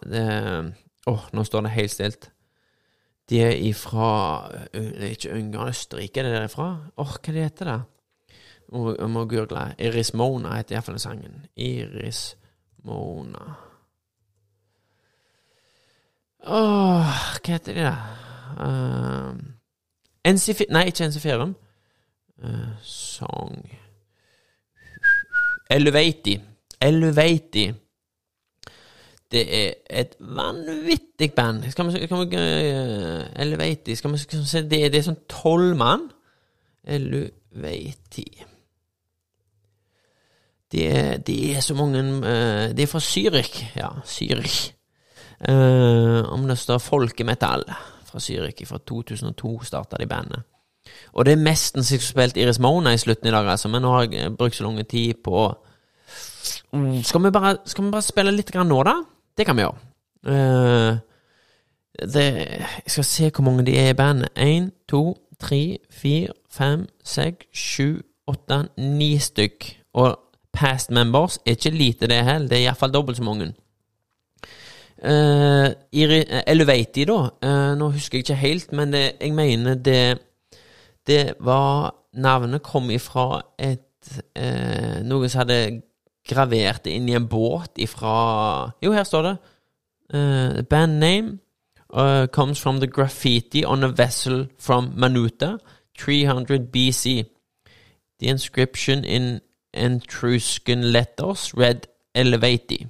Åh, 1.11 1.25
nå 1.35 1.45
står 1.45 1.65
det 1.67 1.73
helt 1.75 1.91
stilt. 1.91 2.29
De 3.29 3.41
er 3.43 3.57
ifra 3.59 4.11
Det 4.71 4.85
er 5.01 5.17
ikke 5.17 5.35
Ungarn, 5.35 5.73
Østerrike 5.73 6.21
er 6.21 6.29
det 6.29 6.37
derfra? 6.37 6.69
Åh, 6.95 7.03
oh, 7.03 7.17
hva 7.19 7.35
det 7.35 7.49
heter 7.49 7.71
det? 7.71 7.81
Jeg 8.75 9.11
må 9.11 9.25
google. 9.29 9.67
Iris 9.79 10.15
Mona 10.15 10.57
heter 10.57 10.77
iallfall 10.77 10.99
sangen. 11.03 11.45
Iris 11.57 12.37
Mona 12.85 13.55
Åh, 16.45 17.11
hva 17.41 17.53
heter 17.55 17.77
de, 17.77 17.85
da? 17.89 17.97
Uh, 18.55 19.54
NC4 20.29 20.71
Nei, 20.73 20.87
ikke 20.91 21.09
NC4. 21.09 21.47
Uh, 22.45 22.71
song 22.83 23.61
Elevati 25.71 26.35
Elevati 26.83 27.65
Det 29.31 29.45
er 29.59 29.73
et 29.91 30.17
vanvittig 30.19 31.33
band. 31.35 31.71
Skal 31.71 31.87
vi, 31.87 31.93
vi 31.93 32.07
uh, 32.07 33.97
Skal 33.97 34.13
vi, 34.13 34.19
skal 34.19 34.41
vi 34.41 34.47
se 34.47 34.63
det, 34.63 34.81
det, 34.93 34.99
er 34.99 35.07
sånn 35.07 35.23
tolv 35.31 35.77
mann. 35.79 36.09
Elevati 36.85 38.27
det, 40.75 40.87
er, 40.91 41.19
er 41.57 41.61
så 41.63 41.75
mange 41.79 42.03
uh, 42.03 42.71
Det 42.75 42.83
er 42.83 42.91
fra 42.91 43.03
Zürich. 43.03 43.63
Ja, 43.77 43.93
Zürich. 44.05 44.73
Uh, 45.49 46.25
om 46.33 46.49
det 46.49 46.59
står 46.59 46.79
folkemetall 46.79 47.67
fra 48.15 48.23
Zürich. 48.23 48.63
Fra 48.69 48.79
2002 48.79 49.55
starta 49.67 49.99
de 50.01 50.07
bandet. 50.07 50.47
Og 51.13 51.25
det 51.27 51.35
er 51.35 51.43
mesten 51.43 51.85
som 51.85 51.97
har 51.99 52.05
spilt 52.05 52.39
Iris 52.39 52.61
Mona 52.63 52.93
i 52.95 53.01
slutten 53.01 53.29
i 53.29 53.33
dag, 53.35 53.49
altså. 53.49 53.71
Men 53.73 53.83
nå 53.83 53.93
har 53.95 54.07
jeg 54.07 54.37
brukt 54.37 54.57
så 54.57 54.67
lang 54.67 54.81
tid 54.89 55.23
på 55.25 55.49
skal 57.03 57.23
vi, 57.23 57.31
bare, 57.31 57.57
skal 57.65 57.85
vi 57.85 57.91
bare 57.91 58.05
spille 58.05 58.33
litt 58.35 58.51
grann 58.53 58.69
nå, 58.69 58.83
da? 58.85 58.99
Det 59.39 59.47
kan 59.47 59.57
vi 59.57 59.65
gjøre. 59.65 59.79
Uh, 60.27 60.99
det, 62.11 62.25
jeg 62.85 62.91
skal 62.93 63.07
se 63.09 63.31
hvor 63.31 63.47
mange 63.47 63.65
de 63.67 63.77
er 63.79 63.93
i 63.93 63.97
bandet. 63.97 64.29
Én, 64.37 64.69
to, 64.91 65.15
tre, 65.41 65.79
fire, 65.91 66.35
fem, 66.51 66.85
seks, 67.07 67.47
sju, 67.55 68.03
åtte, 68.29 68.65
ni 68.77 69.15
stykk. 69.23 69.71
Og 70.03 70.19
past 70.55 70.91
members 70.91 71.39
er 71.47 71.57
ikke 71.57 71.71
lite, 71.71 72.11
det 72.11 72.25
heller. 72.27 72.49
Det 72.51 72.59
er 72.59 72.67
iallfall 72.67 72.93
dobbelt 72.93 73.17
så 73.17 73.27
mange. 73.27 73.53
Uh, 75.05 75.69
Elevati, 75.93 77.05
da. 77.05 77.19
Uh, 77.45 77.73
nå 77.77 77.91
husker 77.93 78.19
jeg 78.19 78.25
ikke 78.25 78.41
helt, 78.41 78.73
men 78.73 78.93
det, 78.93 79.03
jeg 79.21 79.35
mener 79.37 79.75
det 79.75 80.19
Det 81.07 81.35
var 81.41 81.95
Navnet 82.15 82.63
kom 82.63 82.91
ifra 82.91 83.43
et 83.59 84.09
uh, 84.39 85.03
Noen 85.05 85.29
som 85.29 85.43
hadde 85.43 85.83
gravert 86.25 86.87
det 86.87 86.95
inn 86.97 87.09
i 87.09 87.17
en 87.19 87.29
båt 87.29 87.77
ifra 87.85 88.71
Jo, 88.81 88.93
her 88.93 89.05
står 89.05 89.23
det. 89.29 89.37
Uh, 90.15 90.63
band 90.63 90.99
name 91.01 91.39
uh, 91.93 92.27
comes 92.27 92.61
from 92.61 92.81
the 92.81 92.87
graffiti 92.87 93.65
on 93.65 93.85
a 93.85 93.89
vessel 93.89 94.47
from 94.59 94.93
Manuta, 94.97 95.59
300 95.99 96.73
BC. 96.73 97.25
The 98.21 98.29
inscription 98.29 99.05
in 99.05 99.41
Entruscan 99.75 100.93
letters 100.93 101.53
read 101.57 101.89
Elevati, 102.15 102.87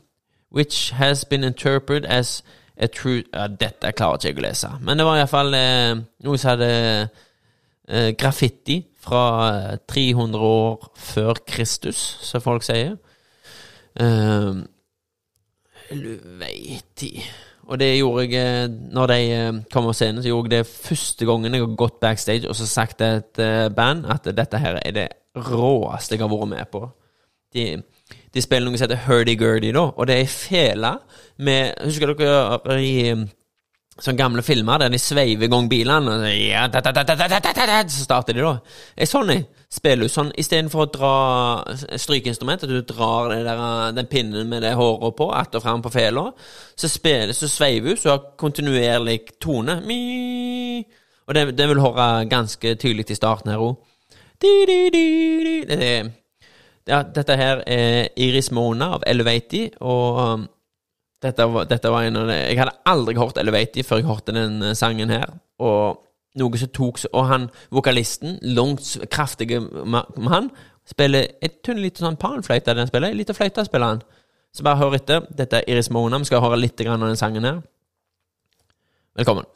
which 0.55 0.93
has 0.95 1.25
been 1.25 1.45
interpreted 1.45 2.07
as 2.07 2.43
a 2.77 2.87
true 2.87 3.23
ja, 3.33 3.47
Dette 3.49 3.93
klarer 3.93 4.19
ikke 4.19 4.33
jeg 4.33 4.41
å 4.41 4.47
lese, 4.49 4.73
men 4.81 4.99
det 4.99 5.07
var 5.07 5.21
iallfall 5.21 5.55
eh, 5.59 5.95
noe 6.27 6.41
som 6.41 6.55
hadde 6.55 6.71
eh, 7.89 8.11
graffiti 8.19 8.81
fra 9.05 9.79
300 9.91 10.41
år 10.41 10.93
før 10.97 11.41
Kristus, 11.47 12.01
som 12.25 12.43
folk 12.45 12.65
sier. 12.67 12.97
Uh, 13.95 14.65
Luveiti 15.95 17.21
Og 17.69 17.79
det 17.79 17.93
gjorde 17.93 18.25
jeg 18.25 18.41
eh, 18.41 18.73
Når 18.91 19.07
de 19.07 19.19
uh, 19.31 19.59
kom 19.71 19.87
på 19.87 19.93
scenen, 19.95 20.19
så 20.23 20.33
gjorde 20.33 20.51
jeg 20.57 20.65
det 20.65 20.73
første 20.73 21.29
gangen 21.29 21.55
jeg 21.55 21.63
har 21.63 21.77
gått 21.79 22.01
backstage 22.03 22.49
og 22.49 22.57
så 22.59 22.67
sagt 22.67 22.99
til 22.99 23.21
et 23.21 23.39
uh, 23.39 23.69
band 23.71 24.09
at 24.11 24.27
dette 24.35 24.59
her 24.59 24.81
er 24.83 24.97
det 24.97 25.07
råeste 25.37 26.17
jeg 26.17 26.25
har 26.25 26.33
vært 26.33 26.51
med 26.51 26.71
på. 26.73 26.83
De, 27.55 27.69
de 28.35 28.43
spiller 28.43 28.67
noe 28.67 28.79
som 28.79 28.89
heter 28.89 29.05
hurdy-gurdy, 29.07 29.71
da, 29.75 29.87
og 29.95 30.09
det 30.09 30.17
er 30.17 30.25
ei 30.25 30.31
fele 30.31 30.97
med 31.45 31.75
Husker 31.87 32.15
dere 32.15 32.61
eh, 32.75 32.83
i 32.83 32.95
eh, 33.13 33.27
sånne 33.95 34.19
gamle 34.19 34.43
filmer 34.43 34.81
der 34.83 34.91
de 34.91 34.99
sveiver 34.99 35.47
i 35.47 35.51
gang 35.51 35.69
bilene, 35.71 36.11
og 36.11 36.25
så, 36.25 36.31
ja, 36.35 36.65
så 37.87 38.03
starter 38.03 38.35
de, 38.35 38.43
da. 38.43 38.57
Ei 38.99 39.07
sånn 39.07 39.31
ei. 39.37 39.45
Spiller 39.75 40.07
du 40.07 40.13
sånn 40.13 40.29
istedenfor 40.39 40.85
å 40.85 40.91
dra 40.95 41.15
strykeinstrumentet, 41.99 42.71
du 42.71 42.83
drar 42.87 43.33
der, 43.33 43.49
eh, 43.55 43.95
den 43.97 44.11
pinnen 44.11 44.51
med 44.51 44.63
det 44.63 44.75
håret 44.79 45.17
på 45.17 45.31
att 45.31 45.55
og 45.55 45.63
fram 45.63 45.83
på 45.83 45.91
fela, 45.91 46.33
så, 46.75 46.89
spiller, 46.89 47.33
så 47.33 47.49
sveiver 47.49 47.89
hun, 47.89 47.97
så 47.97 48.11
har 48.11 48.37
kontinuerlig 48.39 49.21
tone. 49.41 49.81
Mi. 49.87 50.85
Og 51.27 51.35
det, 51.35 51.57
det 51.59 51.69
vil 51.69 51.81
høre 51.81 52.27
ganske 52.31 52.75
tydelig 52.75 53.11
i 53.11 53.15
starten 53.19 53.51
her 53.51 53.63
òg. 53.63 53.79
Det 54.41 55.75
er 55.75 56.24
ja, 56.89 57.03
dette 57.03 57.37
her 57.41 57.63
er 57.71 58.11
Iris 58.21 58.51
Mona 58.55 58.95
av 58.99 59.05
Elevati, 59.09 59.67
og 59.81 60.21
um, 60.21 60.47
dette, 61.25 61.47
var, 61.49 61.69
dette 61.71 61.93
var 61.93 62.05
en 62.05 62.21
av 62.21 62.29
det 62.29 62.37
Jeg 62.43 62.59
hadde 62.61 62.75
aldri 62.91 63.15
hørt 63.17 63.39
Elevati 63.41 63.85
før 63.87 64.03
jeg 64.03 64.09
hørte 64.11 64.35
den 64.37 64.59
eh, 64.63 64.77
sangen 64.77 65.13
her, 65.15 65.33
og 65.65 66.03
noe 66.41 66.61
som 66.61 66.73
tok 66.75 67.01
Og 67.13 67.29
han, 67.31 67.49
vokalisten, 67.73 68.39
langt 68.43 68.97
kraftige 69.11 69.63
mann, 69.63 70.51
spiller 70.85 71.31
et 71.41 71.63
tynn 71.65 71.81
lite 71.81 72.05
sånn 72.05 72.21
panfløyte 72.21 72.75
den 72.77 72.91
spiller. 72.91 73.15
lite 73.15 73.37
fløyte 73.37 73.65
spiller 73.65 73.95
han. 73.95 74.03
Så 74.55 74.67
bare 74.67 74.83
hør 74.83 74.99
etter. 74.99 75.25
Dette 75.31 75.63
er 75.63 75.71
Iris 75.71 75.91
Mona. 75.91 76.19
Vi 76.19 76.29
skal 76.29 76.45
høre 76.45 76.61
litt 76.61 76.81
av 76.85 77.01
den 77.01 77.17
sangen 77.17 77.47
her. 77.49 77.63
Velkommen. 79.17 79.47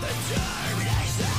Determination 0.00 1.31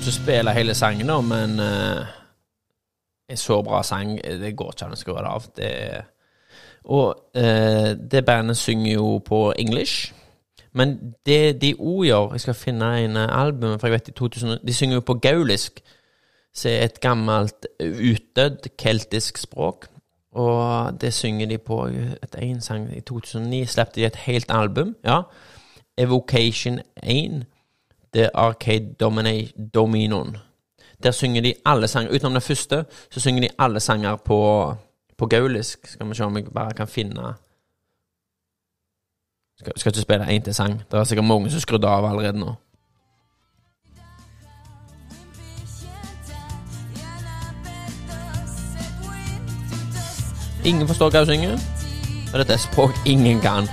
ikke 0.00 0.12
spille 0.12 0.54
hele 0.56 0.74
sangen 0.74 1.10
men 1.24 1.60
uh, 1.60 2.06
en 3.30 3.36
så 3.36 3.62
bra 3.62 3.82
sang 3.82 4.16
Det 4.18 4.56
går 4.56 4.72
ikke 4.72 4.86
an 4.86 4.96
å 4.96 4.98
skru 4.98 5.12
det 5.14 5.28
av. 5.28 5.46
Det, 5.56 5.70
og 6.84 7.36
uh, 7.36 7.92
det 8.12 8.24
bandet 8.24 8.56
synger 8.56 8.92
jo 8.92 9.18
på 9.18 9.52
english, 9.58 10.12
Men 10.72 11.14
det 11.26 11.60
de 11.60 11.74
òg 11.74 12.04
gjør 12.06 12.32
Jeg 12.32 12.40
skal 12.40 12.54
finne 12.54 13.04
en 13.04 13.16
eh, 13.16 13.40
album, 13.42 13.78
for 13.78 13.88
jeg 13.88 13.92
vet 13.92 14.08
i 14.08 14.12
2000 14.12 14.58
De 14.66 14.74
synger 14.74 14.94
jo 14.94 15.00
på 15.00 15.14
gaulisk, 15.14 15.80
som 16.54 16.70
er 16.70 16.84
et 16.84 17.00
gammelt, 17.00 17.66
utdødd 17.80 18.70
keltisk 18.78 19.38
språk. 19.38 19.88
Og 20.32 21.00
det 21.00 21.12
synger 21.14 21.46
de 21.46 21.58
på 21.58 21.86
et 21.86 22.36
en 22.38 22.60
sang 22.60 22.86
i 22.96 23.00
2009. 23.00 23.66
Slapp 23.66 23.94
de 23.94 24.06
et 24.06 24.16
helt 24.16 24.46
album. 24.48 24.96
Ja. 25.04 25.22
Evocation 25.98 26.80
1. 27.02 27.44
The 28.14 28.28
Arcade 28.34 28.94
Domina- 29.02 29.52
Dominoen. 29.74 30.36
Der 31.02 31.10
synger 31.10 31.42
de 31.42 31.54
alle 31.64 31.88
sanger. 31.88 32.14
Utenom 32.14 32.32
den 32.32 32.42
første, 32.42 32.84
så 33.10 33.20
synger 33.20 33.40
de 33.40 33.48
alle 33.58 33.80
sanger 33.80 34.16
på, 34.16 34.74
på 35.18 35.26
gaulisk. 35.26 35.86
Skal 35.86 36.08
vi 36.08 36.14
se 36.14 36.24
om 36.24 36.36
jeg 36.36 36.44
bare 36.54 36.72
kan 36.72 36.88
finne 36.88 37.34
Skal, 39.58 39.72
skal 39.76 39.90
ikke 39.90 40.00
spille 40.00 40.36
én 40.36 40.42
til 40.42 40.54
sang. 40.54 40.82
Det 40.90 40.98
er 40.98 41.04
sikkert 41.04 41.24
mange 41.24 41.50
som 41.50 41.60
skrudde 41.60 41.88
av 41.88 42.04
allerede 42.04 42.38
nå. 42.38 42.54
Ingen 50.64 50.86
forstår 50.88 51.10
hva 51.10 51.18
hun 51.18 51.26
synger. 51.26 51.58
Og 52.32 52.38
dette 52.38 52.52
er 52.52 52.62
språk 52.62 52.96
ingen 53.06 53.40
kan. 53.40 53.68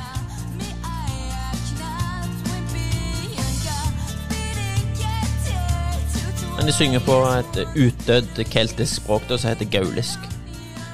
De 6.68 6.74
synger 6.76 7.00
på 7.00 7.14
et 7.32 7.58
utdødd 7.80 8.42
keltisk 8.52 8.98
språk 8.98 9.24
da, 9.30 9.38
som 9.40 9.54
heter 9.54 9.70
gaulisk. 9.72 10.26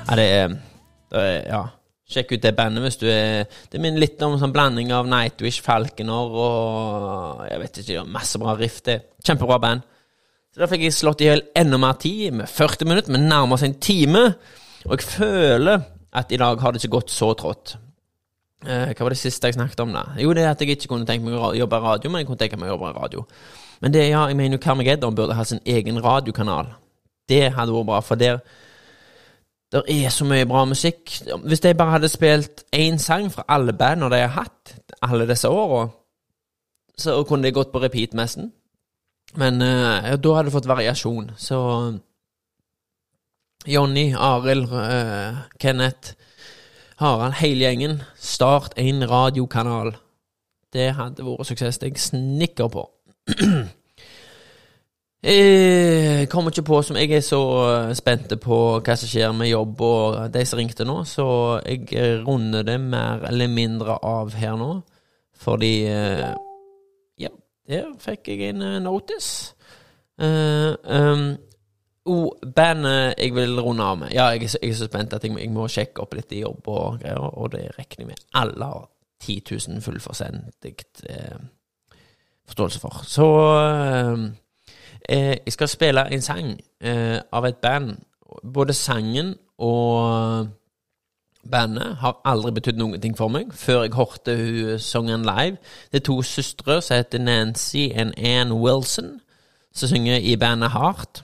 Ja, 0.06 0.18
det 0.20 0.26
er, 0.30 0.52
det 1.10 1.24
er 1.24 1.40
Ja. 1.50 1.62
Sjekk 2.14 2.36
ut 2.36 2.44
det 2.44 2.52
bandet 2.54 2.84
hvis 2.84 3.00
du 3.02 3.08
er 3.10 3.48
Det 3.72 3.80
minner 3.82 4.04
litt 4.04 4.22
om 4.22 4.36
en 4.36 4.42
sånn 4.42 4.54
blanding 4.54 4.92
av 4.94 5.08
Nightwish, 5.10 5.64
Falconer 5.66 6.36
og 6.44 7.42
Jeg 7.50 7.60
vet 7.64 7.80
ikke, 7.82 8.04
masse 8.06 8.38
bra 8.38 8.54
riff. 8.60 8.84
Det 8.86 8.94
er 8.94 9.02
Kjempebra 9.26 9.58
band. 9.64 9.82
Så 10.54 10.62
da 10.62 10.70
fikk 10.70 10.86
jeg 10.86 10.94
slått 10.94 11.26
i 11.26 11.32
hjel 11.32 11.42
enda 11.58 11.82
mer 11.82 11.98
tid, 11.98 12.36
med 12.38 12.54
40 12.54 12.92
minutter, 12.92 13.16
men 13.16 13.26
nærmer 13.32 13.58
seg 13.58 13.72
en 13.72 13.80
time. 13.82 14.24
Og 14.86 14.94
jeg 15.00 15.08
føler 15.10 15.88
at 16.14 16.30
i 16.30 16.38
dag 16.38 16.62
har 16.62 16.72
det 16.72 16.84
ikke 16.84 17.00
gått 17.00 17.10
så 17.10 17.34
trått. 17.34 17.80
Eh, 18.64 18.94
hva 18.94 19.06
var 19.06 19.14
det 19.14 19.20
siste 19.20 19.50
jeg 19.50 19.58
snakket 19.58 19.84
om, 19.84 19.94
da? 19.96 20.06
Jo, 20.20 20.34
det 20.34 20.44
er 20.44 20.54
at 20.54 20.62
jeg 20.62 20.78
ikke 20.78 20.94
kunne 20.94 21.08
tenke 21.08 21.28
meg 21.28 21.36
å 21.36 21.54
jobbe 21.58 21.80
radio, 21.84 22.12
men 22.12 22.24
jeg 22.24 22.30
kunne 22.30 22.44
tenke 22.44 22.60
meg 22.60 22.72
å 22.72 22.76
jobbe 22.76 22.94
radio. 22.96 23.26
Men 23.84 23.96
det, 23.96 24.06
ja, 24.10 24.28
jeg 24.30 24.40
mener 24.40 24.58
jo 24.58 24.64
Carmageddon 24.64 25.16
burde 25.16 25.36
ha 25.36 25.44
sin 25.48 25.60
egen 25.66 26.00
radiokanal. 26.04 26.72
Det 27.30 27.50
hadde 27.56 27.76
vært 27.76 27.90
bra, 27.90 28.00
for 28.04 28.20
der 28.20 28.40
der 29.74 29.82
er 29.90 30.10
så 30.14 30.26
mye 30.26 30.46
bra 30.46 30.66
musikk. 30.70 31.10
Hvis 31.46 31.64
de 31.64 31.74
bare 31.74 31.96
hadde 31.96 32.10
spilt 32.12 32.62
én 32.76 33.00
sang 33.02 33.32
fra 33.34 33.44
alle 33.50 33.74
bander 33.74 34.10
de 34.10 34.20
har 34.22 34.36
hatt 34.36 34.76
alle 35.02 35.26
disse 35.26 35.50
åra, 35.50 35.88
så 36.98 37.24
kunne 37.24 37.48
de 37.48 37.52
gått 37.52 37.72
på 37.74 37.82
repeat 37.82 38.14
nesten. 38.14 38.52
Men 39.36 39.62
eh, 39.62 40.12
ja, 40.12 40.16
da 40.16 40.36
hadde 40.36 40.52
du 40.52 40.54
fått 40.54 40.70
variasjon. 40.70 41.32
Så 41.38 41.58
Jonny, 43.66 44.14
Arild, 44.14 44.70
uh, 44.70 45.42
Kenneth, 45.60 46.14
Harald, 47.04 47.34
hele 47.34 47.66
gjengen, 47.66 48.02
start 48.16 48.74
en 48.80 49.04
radiokanal. 49.10 49.90
Det 50.72 50.94
hadde 50.96 51.26
vært 51.26 51.50
suksess. 51.50 51.82
Det 51.82 51.90
jeg 51.90 52.00
snikker 52.00 52.70
på. 52.72 52.86
Jeg 55.24 56.28
kommer 56.32 56.56
ikke 56.56 56.64
på 56.70 56.80
som 56.82 56.96
Jeg 56.96 57.12
er 57.18 57.26
så 57.28 57.42
spent 57.96 58.32
på 58.40 58.60
hva 58.80 58.96
som 58.96 59.12
skjer 59.12 59.36
med 59.36 59.52
jobb 59.52 59.84
og 59.84 60.32
de 60.32 60.46
som 60.48 60.62
ringte 60.62 60.88
nå, 60.88 61.02
så 61.04 61.28
jeg 61.66 61.92
eh, 61.92 62.24
runder 62.24 62.64
det 62.64 62.80
mer 62.80 63.28
eller 63.28 63.52
mindre 63.52 64.00
av 64.00 64.32
her 64.40 64.56
nå. 64.64 64.72
Fordi 65.44 65.76
eh, 65.92 66.28
Ja, 67.20 67.36
der 67.68 67.92
fikk 68.00 68.32
jeg 68.32 68.54
en 68.54 68.64
eh, 68.64 68.80
notice. 68.80 69.58
Uh, 70.22 70.78
um, 70.88 71.34
oh, 72.06 72.34
bandet 72.56 73.16
jeg 73.18 73.36
vil 73.36 73.60
runde 73.62 73.84
av 73.84 73.98
med 73.98 74.14
Ja, 74.14 74.30
jeg 74.34 74.50
jeg 74.62 74.70
er 74.70 74.76
så 74.76 74.86
spent 74.90 75.14
at 75.14 75.24
jeg, 75.24 75.38
jeg 75.40 75.52
må 75.52 75.68
sjekke 75.68 76.02
opp 76.02 76.14
litt 76.14 76.32
i 76.32 76.44
jobb 76.44 76.68
og 76.68 77.00
greier, 77.02 77.20
og 77.20 77.52
det 77.52 77.70
regner 77.78 78.00
jeg 78.00 78.08
med 78.08 78.24
alle 78.34 78.66
har 78.66 78.90
10 79.24 79.42
000 79.70 79.82
fullforsendig 79.82 80.76
eh, 81.10 81.44
forståelse 82.48 82.80
for. 82.80 83.04
Så 83.08 83.28
eh, 83.56 84.32
Eh, 85.10 85.38
jeg 85.46 85.54
skal 85.54 85.68
spille 85.68 86.14
en 86.14 86.22
sang 86.22 86.60
eh, 86.82 87.20
av 87.32 87.46
et 87.46 87.56
band. 87.56 87.96
Både 88.54 88.74
sangen 88.74 89.36
og 89.58 90.48
bandet 91.52 91.96
har 92.00 92.22
aldri 92.26 92.54
betydd 92.56 92.80
noen 92.80 93.02
ting 93.02 93.18
for 93.18 93.28
meg 93.28 93.52
før 93.54 93.84
jeg 93.84 93.94
hørte 93.98 94.36
hun 94.38 94.80
sangen 94.80 95.28
live. 95.28 95.58
Det 95.92 96.00
er 96.00 96.08
to 96.08 96.22
søstre 96.22 96.82
som 96.82 96.98
heter 96.98 97.20
Nancy 97.20 97.90
og 97.92 98.14
Ann 98.18 98.52
Wilson, 98.52 99.20
som 99.74 99.92
synger 99.92 100.18
i 100.18 100.36
bandet 100.36 100.72
Heart. 100.72 101.24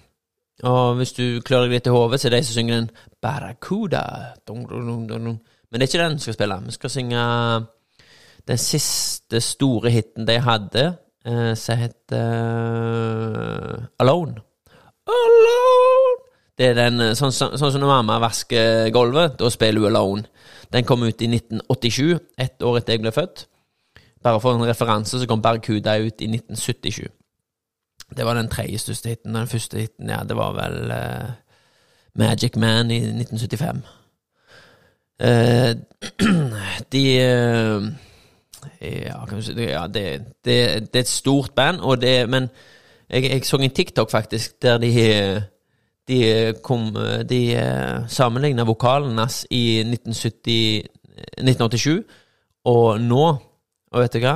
Og 0.68 0.96
hvis 1.00 1.14
du 1.16 1.40
klør 1.46 1.66
deg 1.66 1.78
litt 1.78 1.88
i 1.88 1.94
hodet, 1.94 2.20
så 2.20 2.28
er 2.28 2.36
det 2.36 2.42
de 2.42 2.48
som 2.50 2.58
synger 2.58 2.76
den 2.82 2.90
Barracuda. 3.24 4.04
Men 4.50 5.80
det 5.80 5.86
er 5.86 5.88
ikke 5.88 6.02
den 6.04 6.18
vi 6.18 6.26
skal 6.26 6.36
spille. 6.36 6.58
Vi 6.66 6.76
skal 6.76 6.94
synge 6.94 7.26
den 8.50 8.58
siste 8.58 9.42
store 9.42 9.92
hiten 9.94 10.28
de 10.28 10.40
hadde, 10.42 10.86
eh, 11.26 11.54
som 11.56 11.78
heter 11.78 12.24
eh, 12.24 13.86
Alone. 14.00 14.42
Alone! 15.08 16.16
Det 16.58 16.72
er 16.72 16.76
den 16.76 17.00
eh, 17.00 17.14
sånn, 17.16 17.32
sånn, 17.32 17.56
sånn 17.60 17.72
som 17.72 17.84
når 17.84 17.94
mamma 17.94 18.18
vasker 18.20 18.90
gulvet, 18.96 19.38
da 19.40 19.52
spiller 19.54 19.86
hun 19.86 19.94
Alone. 19.94 20.26
Den 20.74 20.86
kom 20.86 21.06
ut 21.06 21.22
i 21.22 21.30
1987, 21.30 22.20
ett 22.38 22.66
år 22.66 22.82
etter 22.82 22.98
jeg 22.98 23.06
ble 23.06 23.14
født. 23.16 23.46
Bare 24.26 24.42
for 24.44 24.58
en 24.58 24.68
referanse 24.68 25.22
så 25.22 25.30
kom 25.30 25.42
Barracuda 25.42 25.96
ut 26.02 26.20
i 26.20 26.28
1977. 26.34 27.08
Det 28.18 28.26
var 28.26 28.34
den 28.34 28.50
tredje 28.50 28.78
største 28.78 29.10
hiten. 29.10 29.36
Den 29.36 29.48
første 29.48 29.80
hiten, 29.80 30.10
ja, 30.10 30.24
det 30.28 30.38
var 30.38 30.54
vel 30.58 30.92
uh, 30.92 31.30
Magic 32.16 32.56
Man 32.56 32.92
i 32.92 32.98
1975. 32.98 33.82
Uh, 35.24 35.76
de 36.94 37.04
uh, 37.20 37.90
Ja, 38.82 39.26
kan 39.26 39.38
du 39.38 39.44
si 39.44 39.54
ja, 39.56 39.88
det, 39.88 40.04
det, 40.46 40.56
det 40.94 40.96
er 40.96 41.00
et 41.00 41.08
stort 41.08 41.52
band, 41.56 41.80
og 41.80 42.02
det, 42.02 42.30
men 42.30 42.50
jeg, 43.10 43.24
jeg 43.24 43.46
så 43.46 43.58
en 43.58 43.72
TikTok 43.72 44.12
faktisk 44.12 44.62
der 44.62 44.78
de 44.78 45.44
de, 46.08 46.54
kom, 46.64 46.98
de 47.30 47.42
sammenligna 48.08 48.64
vokalen 48.64 49.18
hans 49.18 49.46
i 49.50 49.80
1970, 49.80 50.84
1987 51.38 52.04
og 52.66 53.02
nå. 53.02 53.26
Og 53.92 54.02
vet 54.02 54.14
du 54.14 54.20
hva? 54.24 54.36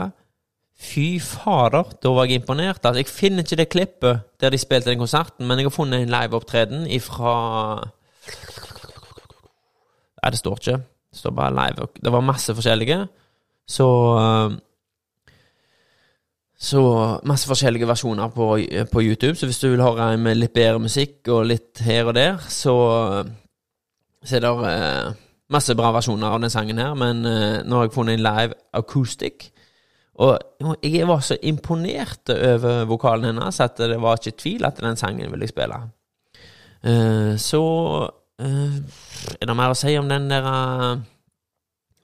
Fy 0.83 1.19
fader, 1.23 1.93
da 2.03 2.11
var 2.11 2.27
jeg 2.27 2.41
imponert. 2.41 2.83
Altså, 2.83 2.99
jeg 2.99 3.07
finner 3.07 3.45
ikke 3.45 3.59
det 3.61 3.69
klippet 3.71 4.25
der 4.41 4.51
de 4.51 4.59
spilte 4.59 4.91
den 4.91 4.99
konserten, 4.99 5.47
men 5.47 5.59
jeg 5.59 5.69
har 5.69 5.75
funnet 5.75 6.03
en 6.03 6.11
liveopptreden 6.11 6.87
ifra 6.91 7.35
Nei, 10.23 10.31
det 10.31 10.39
står 10.39 10.59
ikke. 10.59 10.77
Det 11.11 11.19
står 11.19 11.33
bare 11.35 11.51
live. 11.51 11.87
Det 11.99 12.11
var 12.11 12.21
masse 12.23 12.55
forskjellige. 12.55 13.01
Så 13.67 13.87
eh, 14.19 14.59
Så 16.63 16.79
masse 17.27 17.47
forskjellige 17.47 17.87
versjoner 17.87 18.29
på, 18.31 18.57
på 18.91 19.01
YouTube. 19.03 19.35
Så 19.35 19.45
hvis 19.45 19.59
du 19.59 19.67
vil 19.69 19.83
høre 19.83 20.17
med 20.17 20.37
litt 20.37 20.53
bedre 20.55 20.79
musikk 20.79 21.27
og 21.27 21.45
litt 21.49 21.81
her 21.83 22.07
og 22.07 22.15
der, 22.15 22.37
så, 22.47 22.75
så 24.23 24.35
er 24.37 24.45
det 24.45 24.53
eh, 24.69 25.11
masse 25.51 25.75
bra 25.75 25.91
versjoner 25.91 26.31
av 26.31 26.39
den 26.39 26.53
sangen 26.53 26.79
her. 26.79 26.93
Men 26.95 27.25
eh, 27.27 27.59
nå 27.67 27.75
har 27.75 27.89
jeg 27.89 27.95
funnet 27.97 28.15
en 28.15 28.23
live 28.23 28.55
acoustic. 28.73 29.49
Og 30.21 30.77
jeg 30.83 31.07
var 31.09 31.23
så 31.25 31.37
imponert 31.41 32.29
over 32.29 32.83
vokalen 32.85 33.31
hennes 33.31 33.59
at 33.63 33.79
det 33.81 33.97
var 34.01 34.19
ikke 34.19 34.37
tvil 34.37 34.65
at 34.67 34.81
den 34.81 34.97
sangen 34.99 35.31
ville 35.31 35.47
jeg 35.47 35.53
spille. 35.55 35.79
Eh, 36.83 37.37
så 37.39 37.63
eh, 38.39 38.75
er 39.39 39.47
det 39.47 39.55
mer 39.55 39.71
å 39.71 39.77
si 39.77 39.95
om 39.97 40.09
den 40.11 40.27
der 40.29 40.49
eh, 40.49 41.03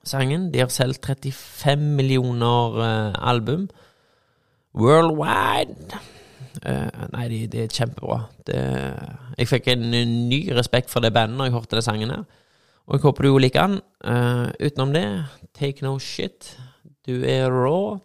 sangen. 0.08 0.50
De 0.54 0.64
har 0.64 0.72
solgt 0.74 1.06
35 1.06 1.84
millioner 2.00 3.14
album. 3.20 3.68
Worldwide. 4.80 6.00
Nei, 6.60 7.26
det 7.30 7.52
de 7.54 7.62
er 7.64 7.74
kjempebra. 7.74 8.24
Det, 8.48 8.62
jeg 9.38 9.50
fikk 9.52 9.70
en 9.74 9.86
ny 9.92 10.40
respekt 10.58 10.90
for 10.92 11.04
det 11.04 11.12
bandet 11.14 11.38
når 11.38 11.50
jeg 11.50 11.56
hørte 11.58 11.78
den 11.78 11.86
sangen 11.86 12.14
her. 12.14 12.24
Og 12.90 12.98
jeg 12.98 13.06
håper 13.06 13.28
du 13.28 13.38
liker 13.38 13.68
den. 13.68 13.78
Utenom 14.58 14.96
det, 14.96 15.06
take 15.58 15.86
no 15.86 15.98
shit. 16.02 16.56
Du 17.10 17.24
er 17.26 17.50
raw. 17.50 17.98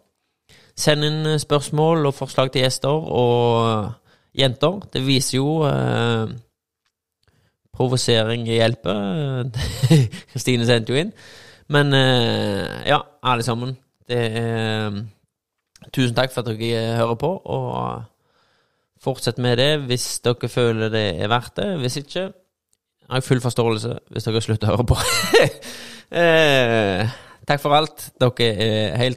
Send 0.75 1.05
inn 1.05 1.39
spørsmål 1.39 2.09
og 2.09 2.15
forslag 2.17 2.49
til 2.51 2.65
gjester 2.65 2.89
og 2.89 3.91
jenter. 4.35 4.79
Det 4.93 5.03
viser 5.05 5.37
jo 5.37 5.61
eh, 5.69 6.33
Provosering 7.75 8.47
hjelper. 8.47 9.51
Kristine 10.31 10.65
sendte 10.65 10.95
jo 10.95 11.03
inn. 11.03 11.11
Men 11.69 11.93
eh, 11.93 12.81
ja, 12.89 13.03
alle 13.21 13.45
sammen. 13.45 13.77
Det 14.09 14.23
er 14.41 15.03
Tusen 15.93 16.15
takk 16.17 16.33
for 16.33 16.41
at 16.41 16.57
dere 16.57 16.95
hører 16.97 17.17
på, 17.19 17.29
og 17.45 18.03
fortsett 19.05 19.37
med 19.37 19.59
det 19.61 19.83
hvis 19.85 20.07
dere 20.25 20.49
føler 20.49 20.89
det 20.89 21.05
er 21.21 21.29
verdt 21.29 21.59
det. 21.59 21.67
Hvis 21.83 21.99
ikke 22.01 22.23
har 23.05 23.21
jeg 23.21 23.27
full 23.27 23.41
forståelse 23.43 23.91
hvis 24.09 24.25
dere 24.25 24.41
slutter 24.41 24.71
å 24.71 24.79
høre 24.79 24.87
på. 24.89 24.97
eh, 26.23 27.13
takk 27.45 27.61
for 27.61 27.75
alt. 27.77 28.09
Dere 28.21 28.49
er 28.65 28.97
helt 28.97 29.13